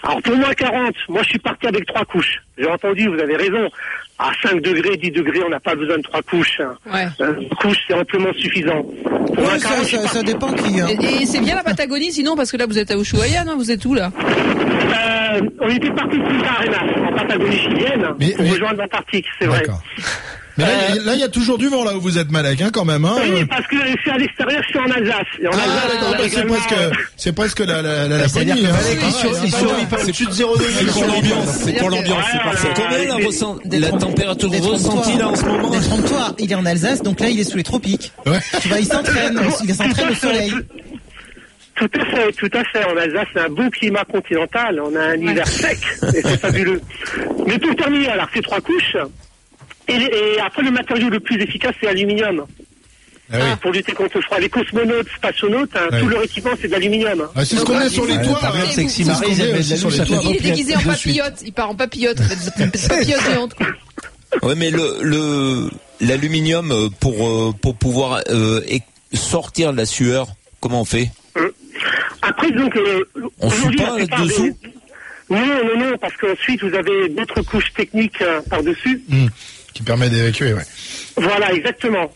Alors 0.04 0.22
pour 0.22 0.36
moins 0.38 0.54
40, 0.54 0.94
moi 1.10 1.22
je 1.24 1.30
suis 1.30 1.39
parti 1.39 1.68
avec 1.68 1.86
trois 1.86 2.06
couches. 2.06 2.38
J'ai 2.58 2.68
entendu, 2.70 3.08
vous 3.08 3.20
avez 3.20 3.36
raison. 3.36 3.70
À 4.18 4.32
5 4.42 4.62
degrés, 4.62 4.96
10 4.96 5.12
degrés, 5.12 5.42
on 5.46 5.50
n'a 5.50 5.60
pas 5.60 5.75
besoin 5.75 5.98
de 5.98 6.01
trois 6.01 6.22
couches. 6.22 6.62
Ouais. 6.86 7.06
Euh, 7.20 7.34
une 7.42 7.50
couche, 7.50 7.75
c'est 7.86 7.94
amplement 7.94 8.32
suffisant. 8.32 8.82
Pour 8.82 9.36
moins 9.36 9.54
Ouais, 9.54 9.60
ça, 9.60 9.68
40, 9.72 9.84
je 9.84 9.88
suis 9.98 10.08
ça, 10.08 10.24
dépend 10.24 10.54
qui. 10.54 10.80
Hein. 10.80 10.88
Et, 10.88 11.24
et 11.24 11.25
c'est 11.25 11.42
bien 11.42 11.56
la 11.56 11.63
Patagonie 11.63 12.13
sinon 12.13 12.38
parce 12.38 12.50
que 12.50 12.56
là 12.56 12.65
vous 12.65 12.80
êtes 12.80 12.92
à 12.92 12.96
Ushuaia, 12.98 13.44
non? 13.44 13.58
Vous 13.58 13.72
êtes 13.72 13.84
où 13.86 13.94
là? 13.94 14.12
Euh, 14.18 15.42
on 15.60 15.68
était 15.70 15.92
parti 15.92 16.18
de 16.18 16.24
Punta 16.24 16.50
Arenas, 16.51 17.10
en 17.10 17.13
Patagonie 17.13 17.58
chilienne, 17.58 18.06
Mais- 18.18 18.32
pour 18.32 18.44
mais- 18.46 18.51
rejoindre 18.51 18.77
l'Antarctique, 18.77 19.25
c'est 19.38 19.48
vrai. 19.48 19.63
Mais 20.58 20.64
là, 20.64 20.70
il 20.90 20.96
y 20.96 21.00
a- 21.00 21.04
là, 21.04 21.14
il 21.16 21.20
y 21.20 21.24
a 21.24 21.28
toujours 21.28 21.58
du 21.58 21.68
vent 21.68 21.84
là 21.84 21.96
où 21.96 22.00
vous 22.02 22.18
êtes, 22.18 22.32
Malek, 22.32 22.62
hein, 22.62 22.70
quand 22.74 22.86
même. 22.86 23.04
Hein 23.06 23.16
Oui, 23.24 23.44
parce 23.46 23.68
que 23.68 23.76
je 23.78 23.98
suis 24.02 24.10
à 24.12 24.18
l'extérieur, 24.18 24.62
je 24.64 24.68
suis 24.70 24.80
en 24.80 24.90
Alsace. 24.90 25.28
En 25.46 25.50
Ah, 25.52 25.58
Alsace, 25.62 26.00
bah, 26.00 26.18
c'est 26.20 26.28
également, 26.28 26.54
presque, 26.56 26.72
euh, 26.72 26.92
c'est 27.18 27.36
presque 27.36 27.60
la, 27.60 27.82
la, 27.82 28.08
la 28.08 28.28
C'est-à-dire 28.30 28.56
que 28.56 28.62
hein, 28.62 28.72
Malek, 28.72 28.84
c'est 28.84 28.94
il 29.08 29.12
sur- 29.12 29.32
pareil, 29.32 29.42
il 29.46 29.52
sur- 29.52 29.60
c'est 29.70 29.82
il 29.82 29.88
pas- 29.88 29.96
parle 29.96 30.04
au-dessus 30.08 30.26
de 30.28 30.32
0 30.32 30.58
degré. 30.58 30.72
C'est 30.78 30.92
pour 30.92 31.08
l'ambiance, 31.08 31.48
c'est 31.66 31.74
pour 31.74 31.90
l'ambiance, 31.90 32.26
c'est. 32.58 32.74
Combien 32.74 33.80
la, 33.80 33.92
température 33.92 34.52
ressentie 34.52 35.18
là 35.18 35.28
en 35.30 35.36
ce 35.36 35.46
moment 35.46 35.70
Détrompe-toi, 35.70 36.36
il 36.40 36.52
est 36.52 36.56
en 36.56 36.66
Alsace, 36.66 37.02
donc 37.04 37.20
là 37.20 37.30
il 37.30 37.40
est 37.40 37.44
sous 37.44 37.58
les 37.58 37.64
tropiques. 37.64 38.12
Ouais. 38.26 38.40
Tu 38.62 38.68
vois, 38.70 38.80
il 38.80 38.86
s'entraîne, 38.86 39.40
il 39.68 39.74
s'entraîne 39.76 40.10
au 40.10 40.16
soleil. 40.16 40.54
Tout 41.76 41.90
à 42.00 42.06
fait, 42.06 42.32
tout 42.32 42.50
à 42.54 42.64
fait. 42.64 42.86
En 42.86 42.96
Alsace, 42.96 43.28
c'est 43.34 43.42
un 43.42 43.50
beau 43.50 43.70
climat 43.70 44.06
continental. 44.06 44.80
On 44.82 44.96
a 44.96 45.02
un 45.08 45.16
hiver 45.16 45.46
sec 45.46 45.78
et 46.16 46.22
c'est 46.22 46.38
fabuleux. 46.40 46.80
Mais 47.46 47.60
pour 47.60 47.76
terminer, 47.76 48.08
alors, 48.08 48.28
ces 48.34 48.42
trois 48.42 48.62
couches. 48.62 48.96
Et, 49.88 49.94
et 49.94 50.39
après, 50.42 50.63
le 50.63 50.72
matériau 50.72 51.10
le 51.10 51.20
plus 51.20 51.42
efficace, 51.42 51.74
c'est 51.80 51.86
l'aluminium. 51.86 52.46
Ah 53.32 53.38
oui. 53.39 53.56
Pour 53.62 53.72
lutter 53.72 53.92
contre 53.94 54.18
le 54.18 54.22
froid. 54.22 54.39
Les 54.39 54.50
cosmonautes, 54.50 55.08
spationautes, 55.18 55.75
hein, 55.75 55.88
tout 56.00 56.08
leur 56.08 56.24
équipement, 56.24 56.51
c'est 56.62 56.68
de 56.68 56.74
l'aluminium. 56.74 57.27
Ah, 57.36 57.44
c'est 57.44 57.56
ce 57.56 57.63
qu'on 57.65 57.82
est 57.82 57.89
sur 57.89 58.06
les 58.06 58.13
il- 58.13 58.22
toits. 58.22 58.39
Hein. 58.44 58.54
C'est 58.70 58.88
ce 58.88 59.04
qu'on 59.84 59.89
sur 59.89 60.04
les 60.06 60.30
Il 60.30 60.36
est 60.36 60.39
déguisé 60.42 60.75
en 60.75 60.82
papillote, 60.82 61.34
il 61.44 61.51
part 61.54 61.70
en 61.72 61.75
papillote, 61.75 62.18
papillote 62.58 63.22
géante 63.25 63.54
quoi. 63.56 63.68
Ouais, 64.44 64.56
mais 64.56 64.70
le 64.70 64.98
le 65.01 65.70
l'aluminium 66.01 66.72
euh, 66.72 66.89
pour 67.00 67.27
euh, 67.27 67.51
pour 67.60 67.75
pouvoir 67.75 68.22
euh, 68.30 68.62
sortir 69.13 69.72
de 69.72 69.77
la 69.77 69.86
sueur, 69.88 70.27
comment 70.60 70.82
on 70.82 70.86
fait? 70.86 71.10
Après, 72.22 72.51
donc, 72.51 72.75
euh, 72.75 73.04
On 73.39 73.50
suit 73.50 73.75
pas 73.75 73.98
là-dessous 74.00 74.44
des- 74.44 75.36
Non, 75.36 75.46
non, 75.46 75.80
non, 75.92 75.98
parce 76.00 76.15
qu'ensuite, 76.18 76.63
vous 76.63 76.74
avez 76.75 77.10
d'autres 77.10 77.42
couches 77.44 77.72
techniques 77.74 78.22
euh, 78.22 78.42
par-dessus. 78.50 79.01
Hum, 79.12 79.30
Qui 79.75 79.84
permet 79.84 80.10
d'évacuer, 80.10 80.53
ouais. 80.53 80.63
Voilà, 81.17 81.53
exactement. 81.53 82.10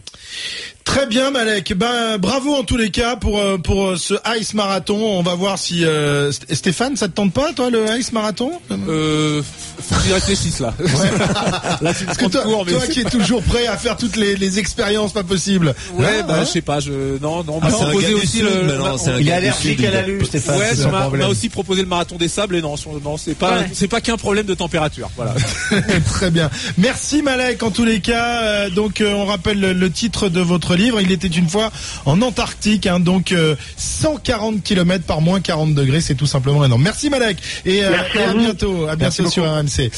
Très 0.89 1.05
bien, 1.05 1.29
Malek. 1.29 1.74
Ben, 1.77 2.17
bravo 2.17 2.55
en 2.55 2.63
tous 2.63 2.75
les 2.75 2.89
cas 2.89 3.15
pour 3.15 3.38
euh, 3.39 3.60
pour 3.60 3.89
euh, 3.89 3.96
ce 3.96 4.15
Ice 4.39 4.55
Marathon. 4.55 4.98
On 5.00 5.22
va 5.22 5.36
voir 5.36 5.60
si 5.60 5.86
euh, 5.86 6.31
St- 6.31 6.55
Stéphane, 6.55 6.96
ça 6.98 7.08
te 7.08 7.13
tente 7.13 7.31
pas, 7.31 7.53
toi, 7.53 7.69
le 7.69 7.86
Ice 8.00 8.12
Marathon? 8.12 8.53
Euh, 8.72 9.43
faut 9.43 9.96
que 9.96 10.01
j'y 10.08 10.13
réfléchisse 10.13 10.60
là. 10.60 10.74
là, 11.81 11.93
tu 11.93 12.01
me 12.01 12.05
Parce 12.08 12.17
que 12.17 12.25
toi, 12.25 12.43
mais 12.65 12.88
qui 12.91 13.01
es 13.01 13.03
toujours 13.03 13.43
prêt 13.43 13.67
à 13.67 13.77
faire 13.77 13.98
toutes 13.98 14.15
les, 14.15 14.36
les 14.36 14.58
expériences 14.58 15.13
pas 15.13 15.22
possibles. 15.24 15.75
Ouais, 15.93 16.03
Là, 16.17 16.24
bah 16.24 16.34
hein 16.39 16.43
je 16.43 16.50
sais 16.50 16.62
pas, 16.62 16.79
je 16.79 16.91
non 17.22 17.43
non, 17.43 17.60
on 17.60 17.62
Ah, 17.62 17.93
aussi 17.93 18.27
Sud, 18.27 18.46
le 18.46 18.63
mais 18.63 18.77
non, 18.77 18.86
on- 18.93 18.98
c'est 18.98 19.12
un 19.12 19.19
Il 19.19 19.29
est 19.29 19.31
allergique 19.31 19.84
à 19.84 19.91
la 19.91 20.01
lue, 20.01 20.25
Stéphane. 20.25 20.58
Ouais, 20.58 20.72
on 20.86 21.12
le 21.12 21.19
m'a 21.19 21.27
aussi 21.27 21.50
proposé 21.50 21.84
le 21.84 21.88
marathon 21.88 22.15
des 22.15 22.27
sables 22.27 22.55
et 22.55 22.62
non, 22.63 22.74
non 23.03 23.15
c'est 23.17 23.36
pas 23.36 23.60
Ouais. 23.60 23.69
c'est 23.74 23.88
pas 23.88 24.01
qu'un 24.01 24.17
problème 24.17 24.48
de 24.48 24.55
température. 24.55 25.12
Voilà. 25.15 25.36
Très 26.10 26.31
bien. 26.31 26.50
Merci 26.79 27.22
Malek 27.22 27.62
en 27.62 27.69
tous 27.69 27.86
les 27.86 28.00
cas. 28.00 28.72
Donc 28.72 29.03
on 29.05 29.25
rappelle 29.25 29.60
le, 29.60 29.74
le 29.74 29.91
titre 29.91 30.29
de 30.29 30.39
votre 30.41 30.75
livre. 30.79 31.00
Il 31.01 31.12
était 31.12 31.27
une 31.27 31.48
fois 31.48 31.71
en 32.05 32.21
Antarctique. 32.21 32.88
hein, 32.88 33.00
donc 33.00 33.31
euh, 33.31 33.55
140 33.77 34.63
km 34.63 35.03
par 35.05 35.21
moins 35.21 35.39
40 35.41 35.74
degrés. 35.74 36.01
C'est 36.01 36.15
tout 36.15 36.25
simplement 36.25 36.63
énorme. 36.65 36.81
Merci 36.81 37.09
Malek. 37.09 37.38
Et, 37.65 37.83
euh, 37.83 37.91
Merci 37.91 38.17
et 38.17 38.24
à 38.24 38.33
bientôt. 38.33 38.88
À 38.88 38.95
Merci 38.95 39.21
bientôt 39.21 39.31
sur 39.31 39.43
beaucoup. 39.43 39.55
RMC. 39.55 39.91